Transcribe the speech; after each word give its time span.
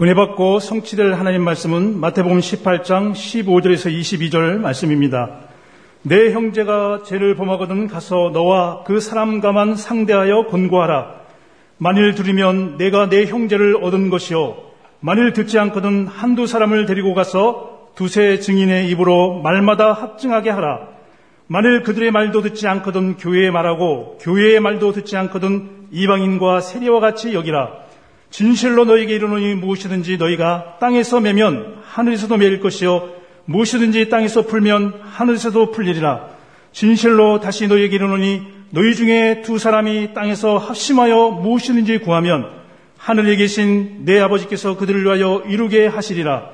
은혜 0.00 0.12
받고 0.12 0.58
성취될 0.58 1.12
하나님 1.12 1.42
말씀은 1.42 2.00
마태복음 2.00 2.40
18장 2.40 3.12
15절에서 3.12 3.96
22절 3.96 4.58
말씀입니다. 4.58 5.38
내 6.02 6.32
형제가 6.32 7.04
죄를 7.04 7.36
범하거든 7.36 7.86
가서 7.86 8.32
너와 8.32 8.82
그 8.82 8.98
사람과만 8.98 9.76
상대하여 9.76 10.46
권고하라. 10.48 11.14
만일 11.78 12.16
들으면 12.16 12.76
내가 12.76 13.08
내 13.08 13.26
형제를 13.26 13.76
얻은 13.84 14.10
것이요. 14.10 14.56
만일 14.98 15.32
듣지 15.32 15.60
않거든 15.60 16.08
한두 16.08 16.48
사람을 16.48 16.86
데리고 16.86 17.14
가서 17.14 17.90
두세 17.94 18.40
증인의 18.40 18.90
입으로 18.90 19.42
말마다 19.42 19.92
합증하게 19.92 20.50
하라. 20.50 20.88
만일 21.46 21.84
그들의 21.84 22.10
말도 22.10 22.42
듣지 22.42 22.66
않거든 22.66 23.16
교회의 23.16 23.52
말하고 23.52 24.18
교회의 24.20 24.58
말도 24.58 24.90
듣지 24.90 25.16
않거든 25.16 25.86
이방인과 25.92 26.62
세리와 26.62 26.98
같이 26.98 27.32
여기라. 27.32 27.83
진실로 28.34 28.84
너에게 28.84 29.14
이르노니 29.14 29.54
무엇이든지 29.54 30.16
너희가 30.16 30.78
땅에서 30.80 31.20
매면 31.20 31.76
하늘에서도 31.84 32.36
매일 32.36 32.58
것이요 32.58 33.10
무엇이든지 33.44 34.08
땅에서 34.08 34.42
풀면 34.42 35.02
하늘에서도 35.04 35.70
풀리리라. 35.70 36.30
진실로 36.72 37.38
다시 37.38 37.68
너희에게 37.68 37.94
이르노니 37.94 38.42
너희 38.70 38.96
중에 38.96 39.42
두 39.42 39.58
사람이 39.58 40.14
땅에서 40.14 40.58
합심하여 40.58 41.30
무엇이든지 41.42 41.98
구하면 41.98 42.50
하늘에 42.98 43.36
계신 43.36 44.04
내 44.04 44.18
아버지께서 44.18 44.76
그들을 44.78 45.04
위하여 45.04 45.44
이루게 45.46 45.86
하시리라. 45.86 46.50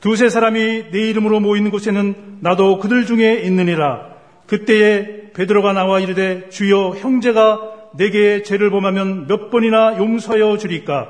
두세 0.00 0.28
사람이 0.28 0.86
내 0.90 1.08
이름으로 1.08 1.38
모이는 1.38 1.70
곳에는 1.70 2.38
나도 2.40 2.80
그들 2.80 3.06
중에 3.06 3.42
있느니라. 3.44 4.08
그때에 4.48 5.30
베드로가 5.34 5.72
나와 5.72 6.00
이르되 6.00 6.48
주여 6.48 6.96
형제가 6.98 7.81
내게 7.96 8.42
죄를 8.42 8.70
범하면 8.70 9.26
몇 9.26 9.50
번이나 9.50 9.96
용서하여 9.98 10.56
주리까? 10.58 11.08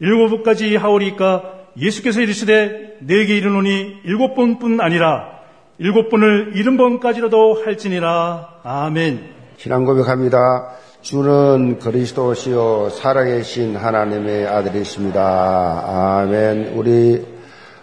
일곱 0.00 0.28
번까지 0.28 0.76
하오리까? 0.76 1.54
예수께서 1.76 2.20
이르시되 2.20 2.98
내게 3.00 3.36
이르노니 3.36 4.00
일곱 4.04 4.34
번뿐 4.34 4.80
아니라 4.80 5.38
일곱 5.78 6.08
번을 6.08 6.52
일흔 6.54 6.76
번까지라도 6.76 7.62
할지니라. 7.64 8.60
아멘. 8.64 9.20
신앙 9.56 9.84
고백합니다. 9.84 10.72
주는 11.00 11.78
그리스도시요 11.78 12.90
살아계신 12.90 13.76
하나님의 13.76 14.46
아들이십니다. 14.46 16.20
아멘. 16.20 16.72
우리 16.74 17.24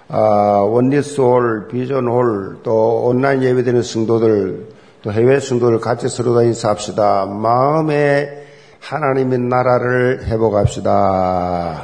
아, 0.07 0.19
원리스홀, 0.19 1.67
비전홀, 1.69 2.57
또 2.63 3.05
온라인 3.05 3.41
예배되는 3.41 3.81
성도들 3.81 4.67
또 5.05 5.13
해외 5.13 5.39
성도를 5.39 5.81
같이 5.81 6.09
서로 6.09 6.33
다 6.33 6.41
인사합시다. 6.41 7.27
마음에 7.27 8.43
하나님의 8.79 9.37
나라를 9.37 10.25
회복합시다. 10.25 11.83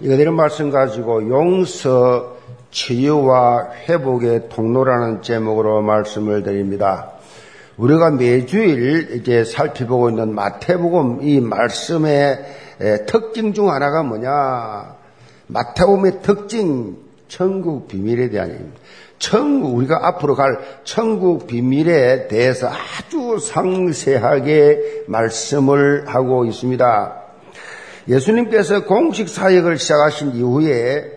이거 0.00 0.16
되는 0.16 0.32
말씀 0.32 0.70
가지고 0.70 1.28
용서, 1.28 2.38
치유와 2.70 3.72
회복의 3.86 4.48
통로라는 4.48 5.20
제목으로 5.20 5.82
말씀을 5.82 6.42
드립니다. 6.42 7.10
우리가 7.76 8.12
매주일 8.12 9.20
이제 9.20 9.44
살펴보고 9.44 10.08
있는 10.08 10.34
마태복음 10.34 11.18
이 11.20 11.38
말씀의 11.40 12.46
특징 13.06 13.52
중 13.52 13.70
하나가 13.70 14.02
뭐냐? 14.02 14.96
마태복음의 15.48 16.22
특징, 16.22 16.96
천국 17.28 17.88
비밀에 17.88 18.30
대한 18.30 18.50
입니다. 18.52 18.80
천국, 19.18 19.74
우리가 19.76 20.06
앞으로 20.06 20.34
갈 20.34 20.58
천국 20.84 21.46
비밀에 21.46 22.28
대해서 22.28 22.68
아주 22.68 23.38
상세하게 23.38 25.04
말씀을 25.08 26.04
하고 26.06 26.44
있습니다. 26.44 27.22
예수님께서 28.08 28.84
공식 28.84 29.28
사역을 29.28 29.78
시작하신 29.78 30.36
이후에 30.36 31.12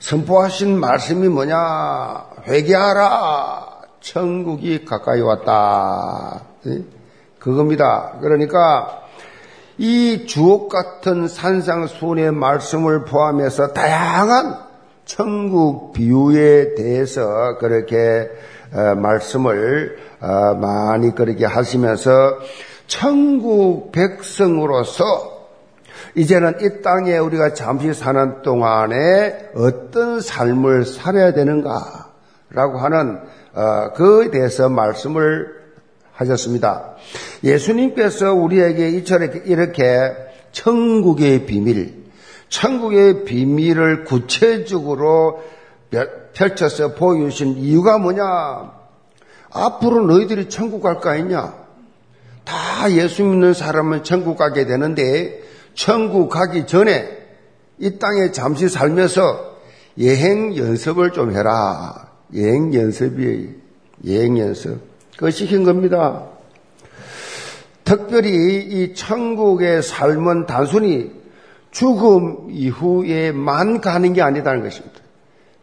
선포하신 0.00 0.78
말씀이 0.78 1.28
뭐냐? 1.28 2.26
회개하라! 2.46 3.78
천국이 4.00 4.84
가까이 4.84 5.20
왔다. 5.20 6.42
그겁니다. 7.38 8.14
그러니까 8.20 9.02
이 9.76 10.26
주옥 10.26 10.68
같은 10.70 11.28
산상수훈의 11.28 12.32
말씀을 12.32 13.04
포함해서 13.04 13.72
다양한 13.72 14.67
천국 15.08 15.94
비유에 15.94 16.74
대해서 16.74 17.56
그렇게 17.58 18.30
어, 18.74 18.94
말씀을 18.94 19.96
어, 20.20 20.54
많이 20.54 21.14
그렇게 21.14 21.46
하시면서 21.46 22.10
천국 22.86 23.90
백성으로서 23.90 25.48
이제는 26.14 26.56
이 26.60 26.82
땅에 26.82 27.16
우리가 27.16 27.54
잠시 27.54 27.94
사는 27.94 28.42
동안에 28.42 29.52
어떤 29.54 30.20
삶을 30.20 30.84
살아야 30.84 31.32
되는가 31.32 32.12
라고 32.50 32.78
하는 32.78 33.18
어, 33.54 33.92
그에 33.94 34.30
대해서 34.30 34.68
말씀을 34.68 35.48
하셨습니다. 36.12 36.96
예수님께서 37.42 38.34
우리에게 38.34 38.90
이처럼 38.90 39.30
이렇게 39.46 39.86
천국의 40.52 41.46
비밀, 41.46 41.94
천국의 42.48 43.24
비밀을 43.24 44.04
구체적으로 44.04 45.42
펼쳐서 46.34 46.94
보여주신 46.94 47.56
이유가 47.56 47.98
뭐냐? 47.98 48.72
앞으로 49.50 50.06
너희들이 50.06 50.48
천국 50.48 50.82
갈 50.82 51.00
거 51.00 51.10
아니냐? 51.10 51.54
다 52.44 52.90
예수 52.92 53.24
믿는 53.24 53.54
사람은 53.54 54.04
천국 54.04 54.36
가게 54.38 54.66
되는데 54.66 55.42
천국 55.74 56.28
가기 56.28 56.66
전에 56.66 57.16
이 57.78 57.98
땅에 57.98 58.32
잠시 58.32 58.68
살면서 58.68 59.56
여행 60.00 60.56
연습을 60.56 61.12
좀 61.12 61.34
해라. 61.34 62.10
여행 62.34 62.72
연습이에요. 62.74 63.50
여행 64.06 64.38
연습. 64.38 64.80
그거 65.14 65.30
시킨 65.30 65.64
겁니다. 65.64 66.24
특별히 67.84 68.64
이 68.64 68.94
천국의 68.94 69.82
삶은 69.82 70.46
단순히 70.46 71.10
죽음 71.70 72.48
이후에만 72.50 73.80
가는 73.80 74.12
게 74.12 74.22
아니다는 74.22 74.62
것입니다. 74.62 75.00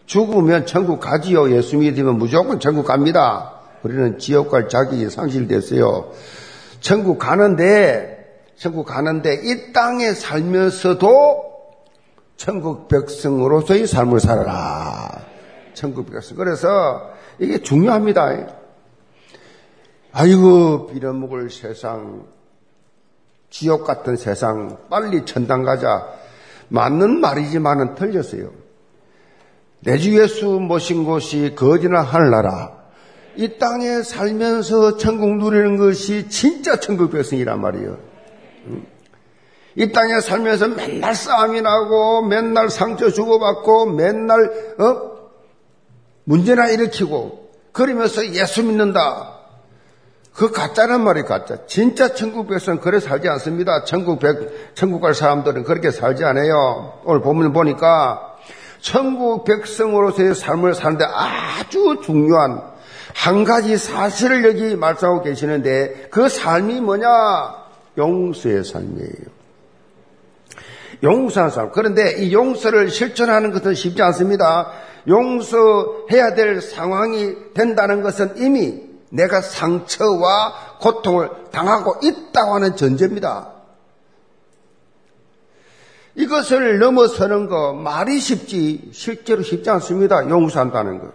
죽으면 0.06 0.66
천국 0.66 1.00
가지요. 1.00 1.52
예수 1.56 1.78
믿으면 1.78 2.18
무조건 2.18 2.60
천국 2.60 2.86
갑니다. 2.86 3.54
우리는 3.84 4.18
지옥 4.18 4.52
갈 4.52 4.70
자격이 4.70 5.10
상실됐어요. 5.10 6.12
천국 6.80 7.18
가는데, 7.18 8.42
천국 8.56 8.86
가는데 8.86 9.34
이 9.44 9.74
땅에 9.74 10.14
살면서도 10.14 11.44
천국 12.38 12.88
백성으로서의 12.88 13.88
삶을 13.88 14.20
살아라. 14.20 15.22
천국 15.74 16.12
백성. 16.12 16.38
그래서 16.38 17.10
이게 17.40 17.60
중요합니다. 17.60 18.48
아이고, 20.12 20.88
빌어먹을 20.88 21.50
세상, 21.50 22.26
지옥 23.58 23.86
같은 23.86 24.18
세상 24.18 24.78
빨리 24.90 25.24
천당 25.24 25.64
가자. 25.64 26.10
맞는 26.68 27.22
말이지만은 27.22 27.96
틀렸어요. 27.96 28.52
내 29.80 29.98
주 29.98 30.20
예수 30.20 30.46
모신 30.60 31.06
곳이 31.06 31.54
거지나 31.56 32.02
하늘나라. 32.02 32.74
이 33.38 33.58
땅에 33.58 34.02
살면서 34.02 34.98
천국 34.98 35.38
누리는 35.38 35.78
것이 35.78 36.28
진짜 36.28 36.82
천국 36.82 37.12
백성이란 37.12 37.62
말이에요. 37.62 37.98
이 39.76 39.92
땅에 39.92 40.20
살면서 40.20 40.70
맨날 40.70 41.16
싸움이 41.16 41.62
나고 41.62 42.24
맨날 42.24 42.70
상처 42.70 43.10
주고받고 43.10 43.86
맨날 43.92 44.76
어? 44.80 45.16
문제나 46.26 46.68
일으키고 46.72 47.52
그러면서 47.72 48.26
예수 48.34 48.64
믿는다. 48.64 49.35
그 50.36 50.52
가짜란 50.52 51.02
말이 51.02 51.24
가짜. 51.24 51.66
진짜 51.66 52.14
천국 52.14 52.50
백성은 52.50 52.82
그래 52.82 53.00
살지 53.00 53.30
않습니다. 53.30 53.86
천국 53.86 54.20
백, 54.20 54.76
천국 54.76 55.00
갈 55.00 55.14
사람들은 55.14 55.64
그렇게 55.64 55.92
살지 55.92 56.26
않아요. 56.26 57.00
오늘 57.06 57.22
본문 57.22 57.54
보니까 57.54 58.36
천국 58.82 59.46
백성으로서의 59.46 60.36
삶을 60.36 60.76
사는데 60.76 61.06
아주 61.06 62.02
중요한 62.04 62.62
한 63.14 63.46
가지 63.46 63.78
사실을 63.78 64.44
여기 64.46 64.76
말씀하고 64.76 65.24
계시는데 65.24 66.10
그 66.12 66.28
삶이 66.28 66.82
뭐냐? 66.82 67.08
용서의 67.98 68.66
삶이에요. 68.66 69.36
용서하는 71.02 71.52
삶. 71.54 71.72
그런데 71.72 72.18
이 72.18 72.34
용서를 72.34 72.90
실천하는 72.90 73.54
것은 73.54 73.74
쉽지 73.74 74.02
않습니다. 74.02 74.70
용서해야 75.08 76.36
될 76.36 76.60
상황이 76.62 77.36
된다는 77.54 78.02
것은 78.02 78.34
이미 78.38 78.95
내가 79.16 79.42
상처와 79.42 80.78
고통을 80.82 81.30
당하고 81.52 82.00
있다고 82.04 82.56
하는 82.56 82.76
전제입니다. 82.76 83.54
이것을 86.16 86.80
넘어서는 86.80 87.48
거 87.48 87.74
말이 87.74 88.20
쉽지 88.20 88.90
실제로 88.94 89.42
쉽지 89.42 89.70
않습니다. 89.70 90.30
용서한다는 90.30 91.00
것. 91.00 91.14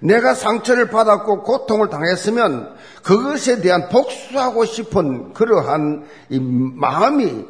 내가 0.00 0.34
상처를 0.34 0.90
받았고 0.90 1.42
고통을 1.42 1.88
당했으면 1.88 2.74
그것에 3.02 3.60
대한 3.60 3.88
복수하고 3.88 4.64
싶은 4.64 5.32
그러한 5.32 6.06
이 6.28 6.38
마음이 6.40 7.46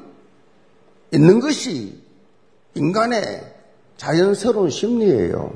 있는 1.12 1.40
것이 1.40 2.00
인간의 2.74 3.54
자연스러운 3.96 4.70
심리예요. 4.70 5.52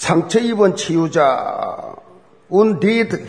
상처 0.00 0.40
입은 0.40 0.76
치유자 0.76 1.94
운디드 2.48 3.26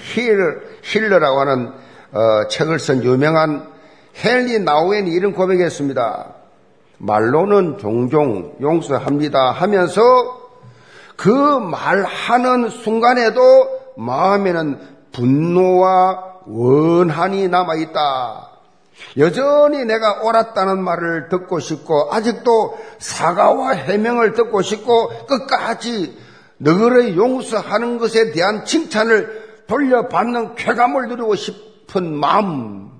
힐러라고 0.83 1.39
하는 1.41 1.73
어, 2.13 2.47
책을 2.47 2.79
쓴 2.79 3.03
유명한 3.03 3.67
헨리 4.15 4.57
나우엔이 4.57 5.11
이런 5.11 5.33
고백했습니다. 5.33 6.33
말로는 6.97 7.77
종종 7.77 8.55
용서합니다 8.61 9.51
하면서 9.51 10.01
그 11.17 11.29
말하는 11.29 12.69
순간에도 12.69 13.41
마음에는 13.97 14.79
분노와 15.11 16.23
원한이 16.45 17.49
남아있다. 17.49 18.49
여전히 19.17 19.83
내가 19.83 20.21
옳았다는 20.21 20.81
말을 20.81 21.27
듣고 21.27 21.59
싶고 21.59 22.13
아직도 22.13 22.77
사과와 22.97 23.71
해명을 23.71 24.31
듣고 24.35 24.61
싶고 24.61 25.09
끝까지 25.27 26.20
너를 26.61 27.17
용서하는 27.17 27.97
것에 27.97 28.31
대한 28.31 28.65
칭찬을 28.65 29.63
돌려받는 29.67 30.55
쾌감을 30.55 31.07
누리고 31.07 31.35
싶은 31.35 32.13
마음 32.13 32.91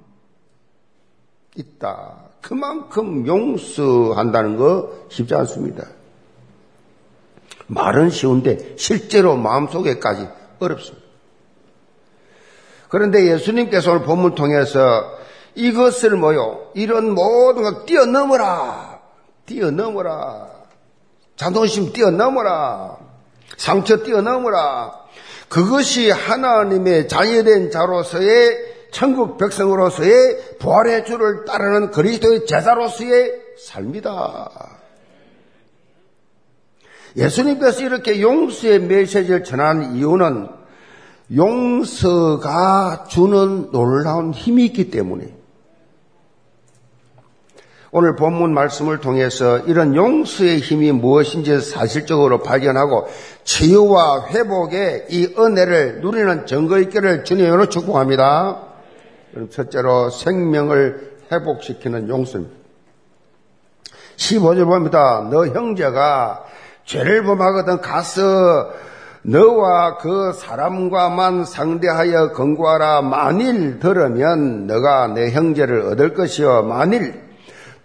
있다. 1.56 2.16
그만큼 2.42 3.28
용서한다는 3.28 4.58
거 4.58 4.92
쉽지 5.10 5.36
않습니다. 5.36 5.86
말은 7.68 8.10
쉬운데 8.10 8.76
실제로 8.78 9.38
마음속에까지 9.38 10.28
어렵습니다. 10.60 11.06
그런데 12.90 13.28
예수님께서 13.32 13.92
오늘 13.92 14.04
본문 14.04 14.36
통해서 14.36 14.80
이것을 15.54 16.18
뭐요? 16.18 16.72
이런 16.74 17.14
모든 17.14 17.62
걸 17.62 17.86
뛰어넘어라. 17.86 19.02
뛰어넘어라. 19.46 20.50
자존심 21.36 21.94
뛰어넘어라. 21.94 23.01
상처 23.58 24.04
뛰어넘어라. 24.04 24.94
그것이 25.50 26.10
하나님의 26.10 27.08
자녀된 27.08 27.72
자로서의 27.72 28.72
천국 28.92 29.38
백성으로서의 29.38 30.58
부활의 30.60 31.06
주를 31.06 31.46
따르는 31.46 31.92
그리스도의 31.92 32.46
제자로서의 32.46 33.34
삶이다. 33.58 34.50
예수님께서 37.18 37.84
이렇게 37.84 38.22
용서의 38.22 38.80
메시지를 38.80 39.44
전하는 39.44 39.96
이유는 39.96 40.48
용서가 41.36 43.06
주는 43.10 43.72
놀라운 43.72 44.34
힘이 44.34 44.66
있기 44.66 44.90
때문에 44.92 45.41
오늘 47.94 48.16
본문 48.16 48.54
말씀을 48.54 49.00
통해서 49.00 49.58
이런 49.60 49.96
용서의 49.96 50.60
힘이 50.60 50.94
무엇인지 50.94 51.60
사실적으로 51.60 52.40
발견하고 52.40 53.10
치유와 53.44 54.28
회복의 54.28 55.08
이 55.10 55.36
은혜를 55.38 56.00
누리는 56.00 56.46
증거 56.46 56.80
있기를 56.80 57.26
주님으로 57.26 57.66
축복합니다. 57.66 58.62
그럼 59.34 59.50
첫째로 59.50 60.10
생명을 60.10 61.18
회복시키는 61.34 62.08
용서입니다. 62.08 62.56
15절 64.16 64.66
봅니다. 64.66 65.28
너 65.30 65.48
형제가 65.48 66.46
죄를 66.86 67.24
범하거든 67.24 67.82
가서 67.82 68.72
너와 69.24 69.98
그 69.98 70.32
사람과만 70.32 71.44
상대하여 71.44 72.32
건구하라. 72.32 73.02
만일 73.02 73.80
들으면 73.80 74.68
너가 74.68 75.08
내 75.08 75.32
형제를 75.32 75.82
얻을 75.82 76.14
것이요. 76.14 76.64
만일 76.64 77.31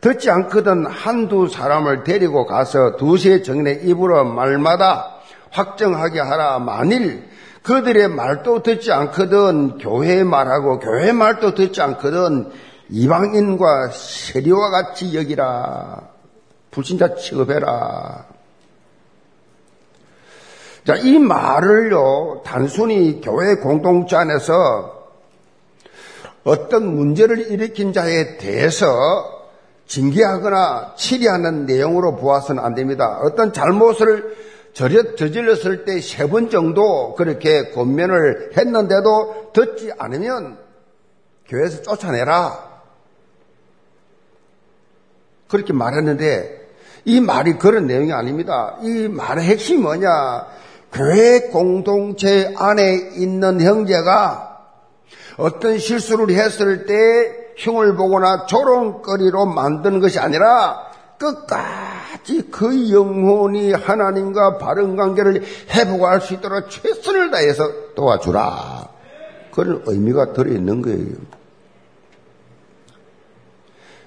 듣지 0.07 0.31
않거든 0.31 0.87
한두 0.87 1.49
사람을 1.49 2.05
데리고 2.05 2.47
가서 2.47 2.95
두세 2.97 3.43
정인의 3.43 3.81
입으로 3.87 4.25
말마다 4.25 5.17
확정하게 5.51 6.21
하라. 6.21 6.61
만일 6.61 7.29
그들의 7.65 8.07
말도 8.07 8.63
듣지 8.63 8.93
않거든 8.93 9.79
교회 9.79 10.23
말하고 10.23 10.79
교회 10.79 11.11
말도 11.11 11.57
듣지 11.57 11.83
않거든 11.83 12.53
이방인과 12.89 13.89
세리와 13.89 14.71
같이 14.71 15.19
여기라. 15.19 16.03
불신자 16.71 17.17
취급해라. 17.17 18.27
자, 20.87 20.95
이 20.95 21.19
말을요, 21.19 22.43
단순히 22.45 23.21
교회 23.21 23.57
공동체 23.57 24.15
안에서 24.15 25.09
어떤 26.45 26.95
문제를 26.95 27.51
일으킨 27.51 27.93
자에 27.93 28.37
대해서 28.37 29.36
징계하거나 29.87 30.95
치리하는 30.97 31.67
내용으로 31.67 32.17
보아서는 32.17 32.63
안 32.63 32.75
됩니다. 32.75 33.19
어떤 33.23 33.53
잘못을 33.53 34.37
저질렀을 34.75 35.85
때 35.85 35.99
세 36.01 36.27
번 36.29 36.51
정도 36.51 37.15
그렇게 37.15 37.71
권면을 37.71 38.51
했는데도 38.57 39.53
듣지 39.55 39.93
않으면 39.99 40.59
교회에서 41.49 41.83
쫓아내라. 41.83 42.67
그렇게 45.49 45.73
말했는데 45.73 46.67
이 47.05 47.21
말이 47.21 47.57
그런 47.57 47.87
내용이 47.87 48.13
아닙니다. 48.13 48.77
이 48.83 49.09
말의 49.09 49.45
핵심이 49.45 49.81
뭐냐? 49.81 50.47
교회 50.93 51.41
공동체 51.53 52.53
안에 52.57 53.13
있는 53.15 53.61
형제가 53.61 54.67
어떤 55.37 55.79
실수를 55.79 56.31
했을 56.35 56.87
때 56.87 57.46
흉을 57.57 57.97
보거나 57.97 58.47
조롱거리로 58.47 59.47
만드는 59.47 60.01
것이 60.01 60.19
아니라 60.19 60.87
끝까지 61.19 62.51
그 62.51 62.91
영혼이 62.91 63.73
하나님과 63.73 64.59
바른 64.59 64.97
관계를 64.97 65.43
회복할 65.71 66.21
수 66.21 66.35
있도록 66.35 66.69
최선을 66.69 67.31
다해서 67.31 67.95
도와주라. 67.95 68.89
그런 69.51 69.83
의미가 69.87 70.35
들어있는 70.35 70.83
거예요. 70.83 71.17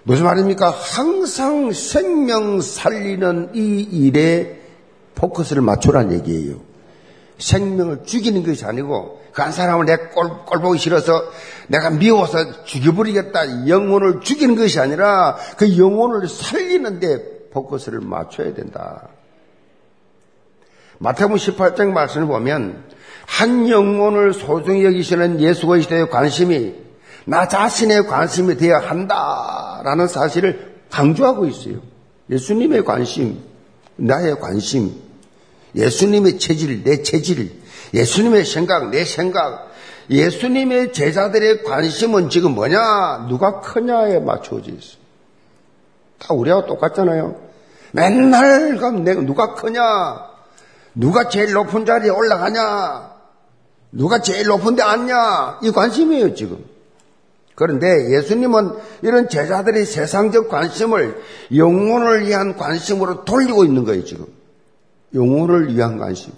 무슨 0.03 0.25
말입니까? 0.25 0.69
항상 0.69 1.71
생명 1.71 2.61
살리는 2.61 3.51
이 3.53 3.81
일에 3.81 4.61
포커스를 5.15 5.61
맞추라는 5.61 6.13
얘기예요. 6.13 6.68
생명을 7.39 8.03
죽이는 8.05 8.43
것이 8.43 8.65
아니고 8.65 9.19
그 9.33 9.41
한 9.41 9.51
사람을 9.51 9.85
내 9.85 9.95
꼴, 9.95 10.45
꼴 10.45 10.59
보기 10.59 10.77
싫어서 10.77 11.31
내가 11.67 11.89
미워서 11.89 12.65
죽여버리겠다. 12.65 13.67
영혼을 13.67 14.21
죽이는 14.21 14.55
것이 14.55 14.79
아니라 14.79 15.37
그 15.57 15.77
영혼을 15.77 16.27
살리는데 16.27 17.49
포커스를 17.51 18.01
맞춰야 18.01 18.53
된다. 18.53 19.07
마태복음 20.97 21.37
18장 21.37 21.91
말씀을 21.91 22.27
보면 22.27 22.83
한 23.25 23.69
영혼을 23.69 24.33
소중히 24.33 24.83
여기시는 24.83 25.39
예수 25.39 25.67
그리스도의 25.67 26.09
관심이 26.09 26.75
나 27.25 27.47
자신의 27.47 28.07
관심이 28.07 28.57
되어야 28.57 28.79
한다라는 28.79 30.07
사실을 30.07 30.79
강조하고 30.89 31.45
있어요. 31.45 31.75
예수님의 32.29 32.83
관심, 32.83 33.41
나의 33.95 34.39
관심, 34.39 34.95
예수님의 35.75 36.39
체질, 36.39 36.83
내 36.83 37.03
체질, 37.03 37.51
예수님의 37.93 38.45
생각, 38.45 38.89
내 38.89 39.05
생각, 39.05 39.69
예수님의 40.09 40.93
제자들의 40.93 41.63
관심은 41.63 42.29
지금 42.29 42.55
뭐냐? 42.55 43.27
누가 43.29 43.61
크냐에 43.61 44.19
맞춰져 44.19 44.71
있어. 44.71 44.97
다 46.17 46.33
우리하고 46.33 46.65
똑같잖아요. 46.65 47.35
맨날 47.91 48.77
그럼 48.77 49.03
내가 49.03 49.21
누가 49.21 49.53
크냐? 49.53 50.29
누가 50.95 51.29
제일 51.29 51.53
높은 51.53 51.85
자리에 51.85 52.09
올라가냐? 52.09 53.11
누가 53.91 54.21
제일 54.21 54.47
높은 54.47 54.75
데 54.75 54.83
앉냐? 54.83 55.59
이 55.63 55.71
관심이에요, 55.71 56.35
지금. 56.35 56.63
그런데 57.55 58.15
예수님은 58.15 58.71
이런 59.01 59.29
제자들의 59.29 59.85
세상적 59.85 60.49
관심을 60.49 61.21
영혼을 61.55 62.25
위한 62.25 62.55
관심으로 62.55 63.25
돌리고 63.25 63.65
있는 63.65 63.85
거예요, 63.85 64.05
지금. 64.05 64.27
영혼을 65.13 65.73
위한 65.73 65.97
관심. 65.97 66.33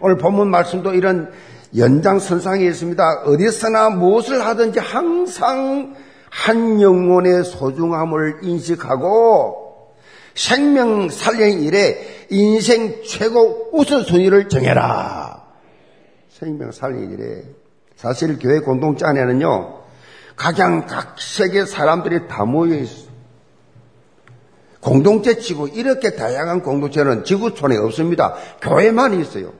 오늘 0.00 0.16
본문 0.16 0.50
말씀도 0.50 0.94
이런 0.94 1.32
연장선상에 1.76 2.64
있습니다. 2.64 3.22
어디서나 3.24 3.90
무엇을 3.90 4.44
하든지 4.44 4.80
항상 4.80 5.94
한 6.30 6.80
영혼의 6.80 7.44
소중함을 7.44 8.40
인식하고 8.42 9.94
생명 10.34 11.08
살리는 11.08 11.62
일에 11.62 12.26
인생 12.30 13.02
최고 13.04 13.68
우선순위를 13.72 14.48
정해라. 14.48 15.44
생명 16.30 16.72
살리는 16.72 17.12
일에 17.12 17.44
사실 17.96 18.38
교회 18.38 18.60
공동체 18.60 19.04
안에는요 19.04 19.80
각양각색의 20.36 21.66
사람들이 21.66 22.28
다 22.28 22.44
모여 22.44 22.74
있어. 22.76 23.09
공동체 24.80 25.38
치고 25.38 25.68
이렇게 25.68 26.16
다양한 26.16 26.62
공동체는 26.62 27.24
지구촌에 27.24 27.76
없습니다. 27.76 28.34
교회만 28.62 29.20
있어요. 29.20 29.52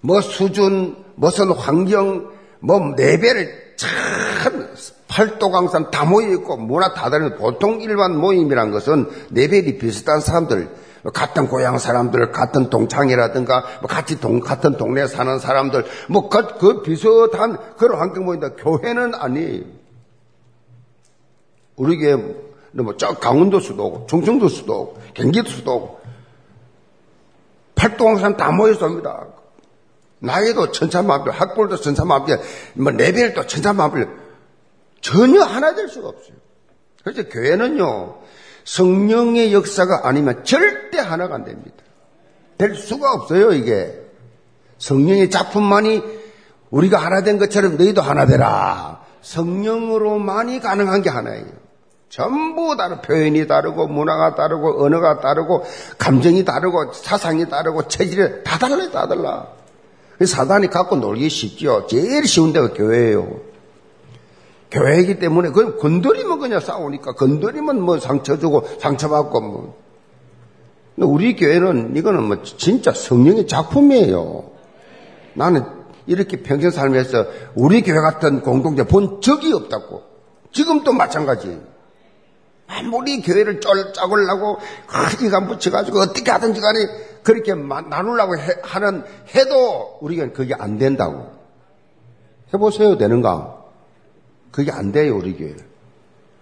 뭐 0.00 0.20
수준, 0.20 0.96
무슨 1.16 1.50
환경, 1.50 2.30
뭐 2.60 2.94
레벨을 2.96 3.74
참 3.76 4.68
팔도강산 5.08 5.90
다 5.90 6.04
모여있고 6.04 6.56
문화 6.56 6.94
다 6.94 7.10
다른 7.10 7.36
보통 7.36 7.80
일반 7.80 8.16
모임이란 8.16 8.70
것은 8.70 9.08
레벨이 9.30 9.78
비슷한 9.78 10.20
사람들 10.20 10.68
같은 11.14 11.48
고향 11.48 11.78
사람들, 11.78 12.32
같은 12.32 12.70
동창이라든가, 12.70 13.64
뭐 13.80 13.88
같이 13.88 14.20
동, 14.20 14.40
같은 14.40 14.76
동네에 14.76 15.06
사는 15.06 15.38
사람들, 15.38 15.84
뭐, 16.08 16.28
그, 16.28 16.58
그 16.58 16.82
비슷한 16.82 17.58
그런 17.76 18.00
환경 18.00 18.24
모인다. 18.24 18.54
교회는 18.54 19.14
아니. 19.14 19.64
우리 21.76 21.98
교회, 21.98 22.16
뭐, 22.72 22.96
저 22.96 23.14
강원도 23.14 23.60
수도 23.60 23.86
오고, 23.86 24.06
충청도 24.06 24.48
수도 24.48 24.80
오고, 24.80 24.98
경기도 25.14 25.48
수도 25.48 25.76
오고, 25.76 26.00
팔도강산 27.74 28.36
다 28.36 28.50
모여서입니다. 28.50 29.26
나이도 30.20 30.72
천차만별, 30.72 31.32
학벌도 31.32 31.76
천차만별, 31.76 32.40
뭐, 32.74 32.92
레벨도 32.92 33.46
천차만별. 33.46 34.28
전혀 35.00 35.42
하나 35.42 35.74
될 35.74 35.88
수가 35.88 36.08
없어요. 36.08 36.36
그래서 37.04 37.28
교회는요, 37.28 38.18
성령의 38.64 39.54
역사가 39.54 40.02
아니면 40.04 40.44
절대 40.44 40.98
하나가 40.98 41.36
안 41.36 41.44
됩니다. 41.44 41.76
될 42.58 42.74
수가 42.74 43.12
없어요, 43.12 43.52
이게. 43.52 43.98
성령의 44.78 45.30
작품만이 45.30 46.02
우리가 46.70 46.98
하나 46.98 47.22
된 47.22 47.38
것처럼 47.38 47.76
너희도 47.76 48.02
하나 48.02 48.26
되라. 48.26 49.04
성령으로만이 49.22 50.60
가능한 50.60 51.02
게 51.02 51.10
하나예요. 51.10 51.46
전부 52.08 52.76
다른 52.76 53.02
표현이 53.02 53.46
다르고 53.46 53.86
문화가 53.86 54.34
다르고 54.34 54.84
언어가 54.84 55.20
다르고 55.20 55.64
감정이 55.98 56.44
다르고 56.44 56.92
사상이 56.92 57.48
다르고 57.48 57.88
체질이 57.88 58.44
다 58.44 58.58
달라요, 58.58 58.90
다 58.90 59.06
달라. 59.06 59.46
사단이 60.24 60.68
갖고 60.68 60.96
놀기 60.96 61.28
쉽죠. 61.28 61.86
제일 61.86 62.26
쉬운 62.26 62.52
데가 62.52 62.72
교회예요. 62.72 63.40
교회이기 64.70 65.18
때문에 65.18 65.50
그 65.50 65.78
건드리면 65.78 66.40
그냥 66.40 66.60
싸우니까 66.60 67.12
건드리면 67.12 67.80
뭐 67.80 67.98
상처 67.98 68.38
주고 68.38 68.66
상처받고 68.80 69.40
뭐. 69.40 69.78
우리 70.96 71.36
교회는 71.36 71.94
이거는 71.94 72.24
뭐 72.24 72.42
진짜 72.42 72.92
성령의 72.92 73.46
작품이에요. 73.46 74.44
나는 75.34 75.64
이렇게 76.06 76.42
평생 76.42 76.70
살면서 76.70 77.26
우리 77.54 77.82
교회 77.82 78.00
같은 78.00 78.40
공동체 78.40 78.82
본 78.84 79.20
적이 79.20 79.52
없다고. 79.52 80.02
지금도 80.52 80.92
마찬가지. 80.92 81.60
아무리 82.68 83.22
교회를 83.22 83.60
쫄 83.60 83.92
짜고려고 83.92 84.58
이간 85.24 85.48
붙여가지고 85.48 86.00
어떻게 86.00 86.30
하든지 86.30 86.60
간에 86.60 86.78
그렇게 87.22 87.54
나누려고 87.54 88.34
하는 88.62 89.02
해도 89.34 89.98
우리가 90.00 90.32
그게 90.32 90.54
안 90.56 90.78
된다고. 90.78 91.26
해보세요, 92.52 92.96
되는가? 92.96 93.56
그게 94.50 94.70
안 94.70 94.92
돼요, 94.92 95.16
우리 95.16 95.36
교회. 95.36 95.54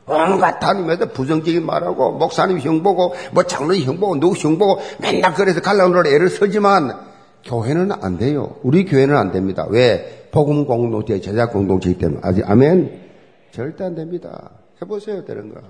온갖 0.06 0.60
다니면서 0.60 1.06
부정적인 1.06 1.66
말하고, 1.66 2.12
목사님 2.12 2.58
흉보고, 2.58 3.14
뭐 3.32 3.42
장로님 3.42 3.82
흉보고, 3.82 4.20
누구 4.20 4.36
흉보고, 4.36 4.80
맨날 5.00 5.34
그래서 5.34 5.60
갈라놓으러 5.60 6.08
애를 6.08 6.28
쓰지만, 6.28 6.96
교회는 7.44 7.90
안 7.90 8.18
돼요. 8.18 8.56
우리 8.62 8.84
교회는 8.84 9.16
안 9.16 9.32
됩니다. 9.32 9.66
왜? 9.68 10.28
복음 10.30 10.66
공동체, 10.66 11.20
제작 11.20 11.52
공동체이기 11.52 11.98
때문에. 11.98 12.20
아직, 12.22 12.48
아멘? 12.48 13.00
절대 13.50 13.84
안 13.84 13.96
됩니다. 13.96 14.50
해보세요, 14.80 15.24
되는 15.24 15.52
거. 15.52 15.60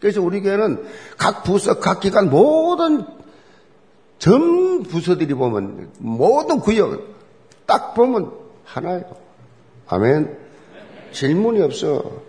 그래서 0.00 0.20
우리 0.20 0.40
교회는 0.42 0.84
각 1.16 1.44
부서, 1.44 1.80
각 1.80 2.00
기관 2.00 2.30
모든 2.30 3.06
전 4.18 4.82
부서들이 4.82 5.34
보면 5.34 5.90
모든 5.98 6.60
구역 6.60 7.02
딱 7.66 7.94
보면 7.94 8.32
하나예요. 8.64 9.04
아멘. 9.88 10.38
질문이 11.12 11.62
없어. 11.62 12.22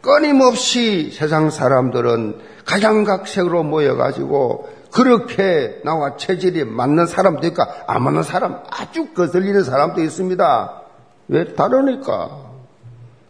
끊임없이 0.00 1.10
세상 1.12 1.50
사람들은 1.50 2.40
가장각색으로 2.64 3.62
모여가지고 3.62 4.68
그렇게 4.92 5.80
나와 5.84 6.16
체질이 6.16 6.64
맞는 6.64 7.06
사람도 7.06 7.46
있고 7.48 7.62
안 7.86 8.02
맞는 8.02 8.22
사람 8.22 8.62
아주 8.70 9.12
거슬리는 9.14 9.62
사람도 9.64 10.02
있습니다. 10.02 10.82
왜 11.28 11.54
다르니까 11.54 12.50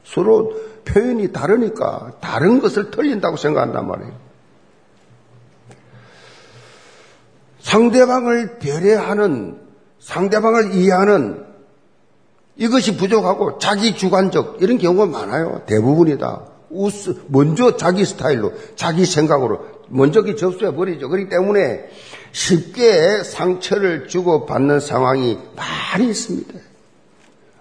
서로 0.05 0.55
표현이 0.85 1.33
다르니까 1.33 2.13
다른 2.21 2.61
것을 2.61 2.91
틀린다고 2.91 3.37
생각한단 3.37 3.87
말이에요. 3.87 4.13
상대방을 7.61 8.59
배려하는 8.59 9.59
상대방을 10.01 10.75
이해하는 10.75 11.47
이것이 12.57 12.97
부족하고 12.97 13.59
자기 13.59 13.97
주관적 13.97 14.59
이런 14.61 14.79
경우가 14.79 15.07
많아요. 15.07 15.63
대부분이다. 15.67 16.47
우스, 16.71 17.23
먼저 17.29 17.77
자기 17.77 18.05
스타일로, 18.05 18.53
자기 18.77 19.05
생각으로 19.05 19.61
먼저 19.89 20.23
접수해 20.35 20.75
버리죠. 20.75 21.09
그렇기 21.09 21.29
때문에 21.29 21.89
쉽게 22.33 23.23
상처를 23.23 24.09
주고받는 24.09 24.81
상황이 24.81 25.39
많이 25.55 26.09
있습니다. 26.09 26.55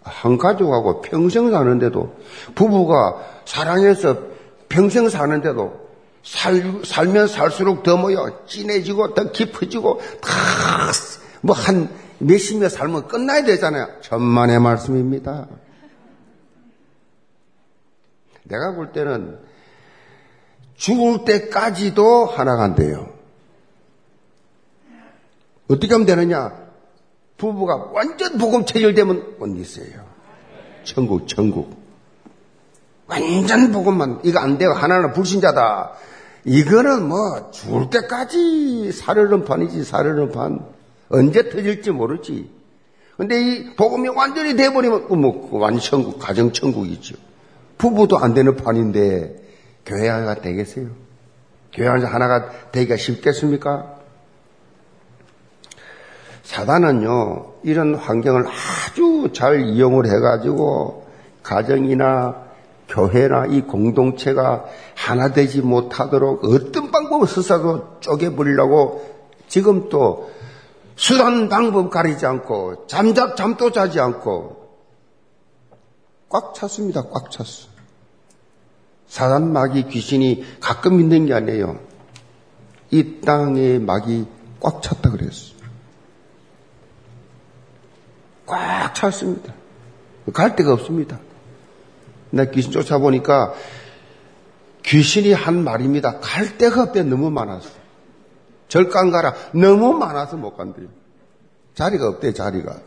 한 0.03 0.38
가족하고 0.38 1.01
평생 1.01 1.51
사는데도 1.51 2.15
부부가 2.55 3.22
사랑해서 3.46 4.17
평생 4.70 5.10
사는데도 5.10 5.89
살, 6.24 6.81
살면 6.84 7.27
살수록 7.27 7.84
더 7.84 7.98
모여 7.98 8.46
진해지고 8.46 9.13
더 9.13 9.31
깊어지고 9.31 10.00
다 10.22 10.91
뭐 11.41 11.53
한 11.53 11.89
몇십 12.20 12.60
년 12.60 12.70
살면 12.70 13.08
끝나야 13.08 13.43
되잖아요. 13.43 13.88
천만의 14.01 14.60
말씀입니다. 14.60 15.48
내가 18.43 18.74
볼 18.75 18.91
때는 18.91 19.39
죽을 20.75 21.25
때까지도 21.25 22.25
하나가 22.25 22.63
안 22.63 22.75
돼요. 22.75 23.12
어떻게 25.67 25.93
하면 25.93 26.05
되느냐? 26.05 26.61
부부가 27.41 27.89
완전 27.91 28.38
복음 28.38 28.65
체질되면 28.65 29.38
어디 29.39 29.60
있어요? 29.60 30.05
천국, 30.83 31.27
천국. 31.27 31.75
완전 33.07 33.71
복음만, 33.71 34.19
이거 34.24 34.39
안 34.39 34.60
돼요. 34.60 34.71
하나는 34.71 35.12
불신자다. 35.12 35.91
이거는 36.45 37.07
뭐, 37.10 37.50
죽을 37.50 37.89
때까지 37.89 38.91
사르는 38.91 39.43
판이지, 39.45 39.83
사르는 39.83 40.31
판. 40.31 40.60
언제 41.10 41.50
터질지 41.50 41.91
모르지. 41.91 42.50
근데 43.17 43.41
이 43.41 43.75
복음이 43.75 44.10
완전히 44.10 44.55
돼버리면 44.55 45.07
뭐 45.19 45.50
완천국, 45.51 46.19
가정천국이죠. 46.19 47.15
부부도 47.77 48.19
안 48.19 48.36
되는 48.36 48.55
판인데 48.55 49.43
교회 49.86 50.07
하나가 50.07 50.36
되겠어요? 50.36 50.89
교회 51.74 51.88
하나가 51.88 52.71
되기가 52.71 52.98
쉽겠습니까? 52.98 54.00
사단은요, 56.51 57.53
이런 57.63 57.96
환경을 57.96 58.43
아주 58.46 59.29
잘 59.31 59.62
이용을 59.62 60.05
해가지고 60.08 61.08
가정이나 61.43 62.43
교회나 62.89 63.46
이 63.46 63.62
공동체가 63.62 64.65
하나 64.93 65.31
되지 65.31 65.62
못하도록 65.62 66.43
어떤 66.43 66.91
방법을 66.91 67.25
써서도 67.25 68.01
쪼개버리려고 68.01 69.01
지금 69.48 69.88
또 69.88 70.29
수단 70.98 71.48
방법 71.48 71.89
가리지 71.89 72.25
않고 72.25 72.86
잠잡 72.88 73.38
잠도 73.38 73.72
자지 73.72 74.01
않고 74.01 74.58
꽉 76.27 76.53
찼습니다. 76.53 77.03
꽉 77.13 77.31
찼어. 77.31 77.70
사단 79.08 79.53
마귀 79.53 79.88
귀신이 79.88 80.43
가끔 80.60 81.00
있는 81.00 81.27
게 81.27 81.34
아니에요. 81.34 81.79
이 82.89 83.22
땅에 83.22 83.79
마귀 83.79 84.27
꽉 84.60 84.81
찼다 84.81 85.12
그랬어. 85.12 85.61
꽉 88.51 88.93
찼습니다. 88.93 89.53
갈 90.34 90.58
데가 90.58 90.74
없습니다. 90.74 91.20
나 92.31 92.46
귀신 92.46 92.74
쫓아보니까 92.74 93.53
귀신이 94.84 95.31
한 95.31 95.63
말입니다. 95.63 96.20
갈 96.20 96.58
데가 96.58 96.84
없대 96.84 97.03
너무 97.03 97.29
많았어. 97.29 97.70
절간 98.67 99.10
가라. 99.10 99.34
너무 99.53 99.93
많아서 99.93 100.36
못 100.36 100.58
간대요. 100.58 100.88
자리가 101.75 102.10
없대, 102.10 102.34
자리가. 102.34 102.77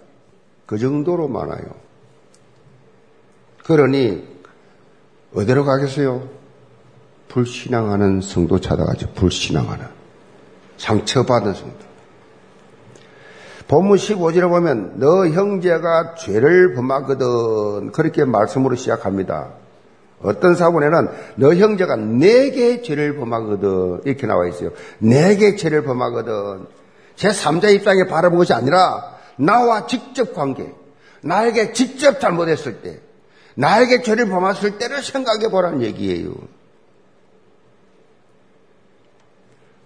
그 0.66 0.78
정도로 0.78 1.28
많아요. 1.28 1.64
그러니, 3.64 4.22
어디로 5.34 5.64
가겠어요? 5.64 6.28
불신앙하는 7.28 8.20
성도 8.20 8.60
찾아가죠. 8.60 9.12
불신앙하는. 9.14 9.86
상처받은 10.76 11.54
성도. 11.54 11.93
본문 13.68 13.96
15절에 13.96 14.48
보면, 14.48 14.94
너 14.96 15.26
형제가 15.26 16.14
죄를 16.16 16.74
범하거든. 16.74 17.92
그렇게 17.92 18.24
말씀으로 18.24 18.76
시작합니다. 18.76 19.52
어떤 20.22 20.54
사본에는 20.54 21.08
너 21.36 21.54
형제가 21.54 21.96
내게 21.96 22.82
죄를 22.82 23.16
범하거든 23.16 24.02
이렇게 24.04 24.26
나와 24.26 24.46
있어요. 24.48 24.70
내게 24.98 25.56
죄를 25.56 25.84
범하거든. 25.84 26.66
제 27.16 27.28
3자 27.28 27.72
입장에 27.74 28.04
바라본 28.04 28.38
것이 28.38 28.52
아니라 28.52 29.14
나와 29.36 29.86
직접 29.86 30.34
관계, 30.34 30.72
나에게 31.22 31.72
직접 31.72 32.20
잘못했을 32.20 32.80
때, 32.82 33.00
나에게 33.54 34.02
죄를 34.02 34.28
범했을 34.28 34.78
때를 34.78 35.02
생각해 35.02 35.48
보라는 35.50 35.82
얘기예요. 35.82 36.34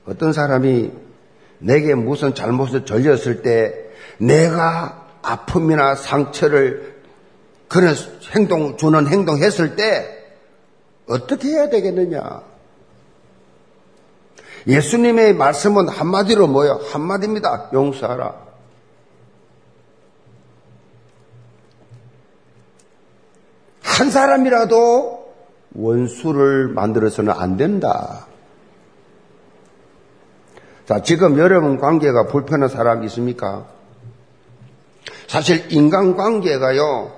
어떤 0.07 0.33
사람이 0.33 0.91
내게 1.59 1.95
무슨 1.95 2.35
잘못을 2.35 2.85
저질렀을 2.85 3.43
때 3.43 3.75
내가 4.19 5.07
아픔이나 5.23 5.95
상처를 5.95 6.99
그런 7.69 7.95
행동, 8.35 8.77
주는 8.77 9.07
행동 9.07 9.39
했을 9.39 9.77
때 9.77 10.19
어떻게 11.09 11.49
해야 11.49 11.69
되겠느냐? 11.69 12.43
예수님의 14.67 15.35
말씀은 15.35 15.89
한마디로 15.89 16.47
뭐요? 16.47 16.81
한마디입니다. 16.93 17.71
용서하라. 17.73 18.49
한 23.83 24.11
사람이라도 24.11 25.35
원수를 25.75 26.69
만들어서는 26.69 27.33
안 27.33 27.57
된다. 27.57 28.27
자, 30.89 31.03
지금 31.03 31.39
여러분 31.39 31.77
관계가 31.77 32.29
불편한 32.29 32.71
사람 32.71 33.05
있습니까? 33.05 33.67
사실 35.27 35.71
인간 35.71 36.17
관계가요, 36.17 37.13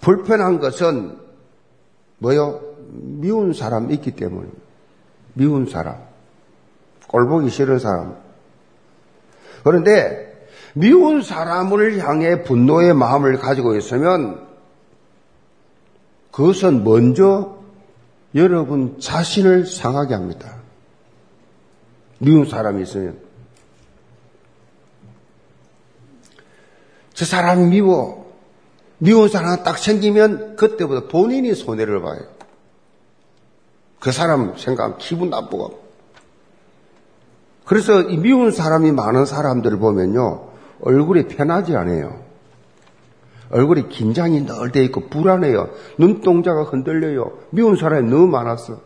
불편한 0.00 0.60
것은 0.60 1.18
뭐요? 2.16 2.62
미운 2.88 3.52
사람 3.52 3.90
있기 3.90 4.12
때문에. 4.12 4.48
미운 5.34 5.66
사람. 5.66 5.98
꼴보기 7.08 7.50
싫은 7.50 7.80
사람. 7.80 8.16
그런데 9.62 10.48
미운 10.72 11.20
사람을 11.20 11.98
향해 11.98 12.42
분노의 12.42 12.94
마음을 12.94 13.36
가지고 13.36 13.76
있으면 13.76 14.40
그것은 16.30 16.82
먼저 16.82 17.58
여러분 18.34 18.98
자신을 19.00 19.66
상하게 19.66 20.14
합니다. 20.14 20.61
미운 22.22 22.44
사람이 22.46 22.82
있으면. 22.84 23.18
저 27.14 27.24
사람 27.24 27.68
미워. 27.70 28.32
미운 28.98 29.28
사람 29.28 29.62
딱 29.64 29.76
생기면 29.78 30.54
그때부터 30.56 31.08
본인이 31.08 31.52
손해를 31.54 32.00
봐요. 32.00 32.20
그 33.98 34.12
사람 34.12 34.56
생각하면 34.56 34.98
기분 34.98 35.30
나쁘고. 35.30 35.82
그래서 37.64 38.02
이 38.02 38.16
미운 38.16 38.52
사람이 38.52 38.92
많은 38.92 39.26
사람들을 39.26 39.78
보면요. 39.78 40.50
얼굴이 40.82 41.26
편하지 41.28 41.74
않아요. 41.76 42.22
얼굴이 43.50 43.88
긴장이 43.88 44.42
늘 44.42 44.70
돼 44.70 44.84
있고 44.84 45.08
불안해요. 45.08 45.70
눈동자가 45.98 46.62
흔들려요. 46.64 47.38
미운 47.50 47.76
사람이 47.76 48.08
너무 48.08 48.28
많았어. 48.28 48.80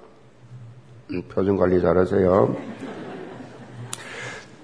음, 1.13 1.23
표정 1.29 1.57
관리 1.57 1.81
잘하세요. 1.81 2.57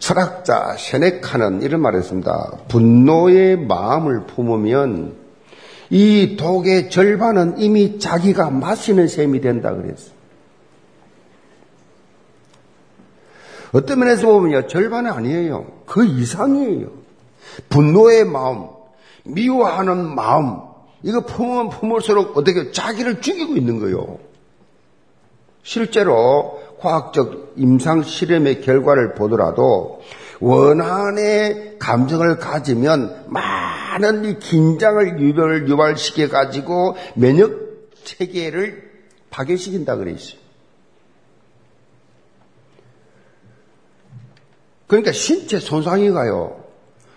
철학자 0.02 0.76
세네카는 0.76 1.62
이런 1.62 1.80
말을 1.80 2.00
했습니다. 2.00 2.58
분노의 2.66 3.56
마음을 3.56 4.26
품으면 4.26 5.14
이 5.90 6.36
독의 6.36 6.90
절반은 6.90 7.58
이미 7.58 8.00
자기가 8.00 8.50
마시는 8.50 9.06
셈이 9.06 9.40
된다 9.40 9.72
그랬어요. 9.72 10.10
어떤 13.70 14.00
면에서 14.00 14.26
보면요, 14.26 14.66
절반은 14.66 15.12
아니에요. 15.12 15.66
그 15.86 16.04
이상이에요. 16.04 16.88
분노의 17.68 18.24
마음, 18.24 18.70
미워하는 19.22 20.16
마음, 20.16 20.62
이거 21.04 21.20
품으면 21.20 21.68
품을수록 21.68 22.36
어떻게 22.36 22.72
자기를 22.72 23.20
죽이고 23.20 23.54
있는 23.54 23.78
거예요. 23.78 24.18
실제로 25.62 26.60
과학적 26.82 27.52
임상 27.56 28.02
실험의 28.02 28.60
결과를 28.60 29.14
보더라도 29.14 30.02
원한의 30.40 31.76
감정을 31.78 32.38
가지면 32.38 33.26
많은 33.28 34.24
이 34.24 34.38
긴장을 34.40 35.20
유발, 35.20 35.68
유발시켜 35.68 36.28
가지고 36.28 36.96
면역 37.14 37.92
체계를 38.02 38.90
파괴시킨다 39.30 39.96
그랬어요. 39.96 40.42
그러니까 44.88 45.12
신체 45.12 45.60
손상이 45.60 46.10
가요. 46.10 46.64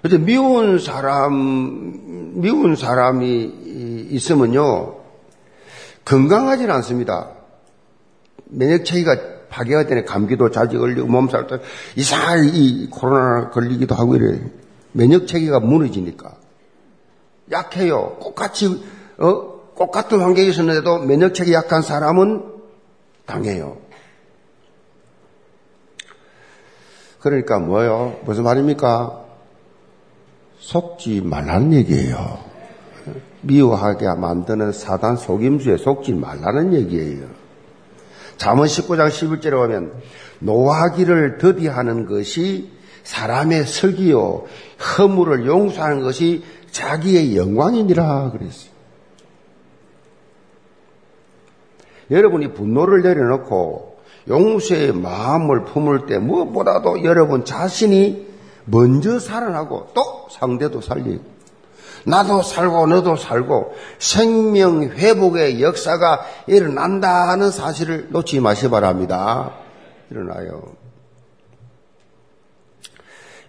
그래서 0.02 0.20
미운 0.20 0.78
사람, 0.78 2.40
미운 2.40 2.76
사람이 2.76 4.10
있으면요, 4.12 4.98
건강하지는 6.06 6.74
않습니다. 6.76 7.32
면역체계가 8.46 9.35
파괴가 9.50 9.86
되네. 9.88 10.04
감기도 10.04 10.52
자주 10.52 10.80
걸리고 10.80 11.08
몸살도 11.08 11.60
이상하게 11.96 12.50
이 12.54 12.90
코로나 12.90 13.50
걸리기도 13.50 13.96
하고 13.96 14.16
이래. 14.16 14.40
면역 14.92 15.28
체계가 15.28 15.60
무너지니까. 15.60 16.36
약해요. 17.52 18.18
똑같이, 18.22 18.84
어, 19.18 19.56
똑같은 19.78 20.22
환경에 20.22 20.48
있었는데도 20.48 21.00
면역 21.00 21.34
체계 21.34 21.54
약한 21.54 21.82
사람은 21.82 22.44
당해요. 23.26 23.78
그러니까 27.20 27.60
뭐요? 27.60 28.20
무슨 28.24 28.44
말입니까? 28.44 29.26
속지 30.60 31.22
말라는 31.22 31.74
얘기예요. 31.74 32.40
미워하게 33.42 34.08
만드는 34.16 34.72
사단 34.72 35.18
속임수에 35.18 35.78
속지 35.78 36.14
말라는 36.14 36.74
얘기예요. 36.74 37.45
잠언 38.38 38.68
19장 38.68 39.10
11절에 39.10 39.52
보면 39.52 39.94
노하기를 40.40 41.38
더디하는 41.38 42.06
것이 42.06 42.70
사람의 43.04 43.66
설기요 43.66 44.46
허물을 44.98 45.46
용서하는 45.46 46.02
것이 46.02 46.44
자기의 46.72 47.38
영광이니라 47.38 48.32
그랬어요. 48.32 48.76
여러분이 52.12 52.54
분노를 52.54 53.02
내려놓고 53.02 54.00
용서의 54.28 54.94
마음을 54.94 55.66
품을 55.66 56.08
때 56.08 56.18
무엇보다도 56.18 57.04
여러분 57.04 57.46
자신이 57.46 58.28
먼저 58.66 59.20
살아나고 59.20 59.90
또 59.94 60.28
상대도 60.32 60.82
살리고 60.82 61.35
나도 62.06 62.42
살고 62.42 62.88
너도 62.88 63.16
살고 63.16 63.74
생명 64.00 64.84
회복의 64.84 65.62
역사가 65.62 66.26
일어난다 66.48 67.30
하는 67.30 67.52
사실을 67.52 68.08
놓지 68.10 68.40
마시 68.40 68.70
바랍니다. 68.70 69.54
일어나요. 70.10 70.62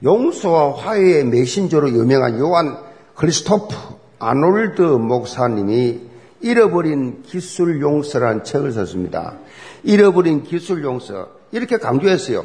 용서와 0.03 0.77
화해의 0.77 1.25
메신저로 1.25 1.91
유명한 1.91 2.39
요한 2.39 2.79
크리스토프 3.15 3.75
아놀드 4.19 4.83
목사님이 4.83 6.01
잃어버린 6.41 7.23
기술 7.23 7.81
용서라는 7.81 8.45
책을 8.45 8.73
썼습니다. 8.73 9.35
잃어버린 9.83 10.43
기술 10.43 10.85
용서. 10.85 11.29
이렇게 11.53 11.79
강조했어요. 11.79 12.45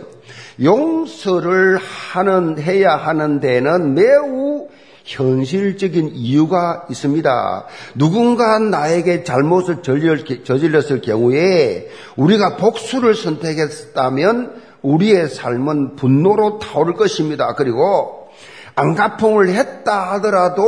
용서를 0.63 1.78
하는, 1.78 2.60
해야 2.60 2.95
하는 2.95 3.39
데는 3.39 3.93
매우 3.93 4.67
현실적인 5.12 6.12
이유가 6.13 6.86
있습니다. 6.89 7.65
누군가 7.95 8.60
나에게 8.60 9.24
잘못을 9.24 9.82
저질렀을 9.84 11.02
경우에 11.02 11.89
우리가 12.15 12.56
복수를 12.56 13.15
선택했다면 13.15 14.62
우리의 14.82 15.30
삶은 15.30 15.97
분노로 15.97 16.60
타오를 16.60 16.93
것입니다. 16.93 17.54
그리고 17.56 18.30
안가풍을 18.76 19.50
했다 19.50 20.13
하더라도 20.13 20.63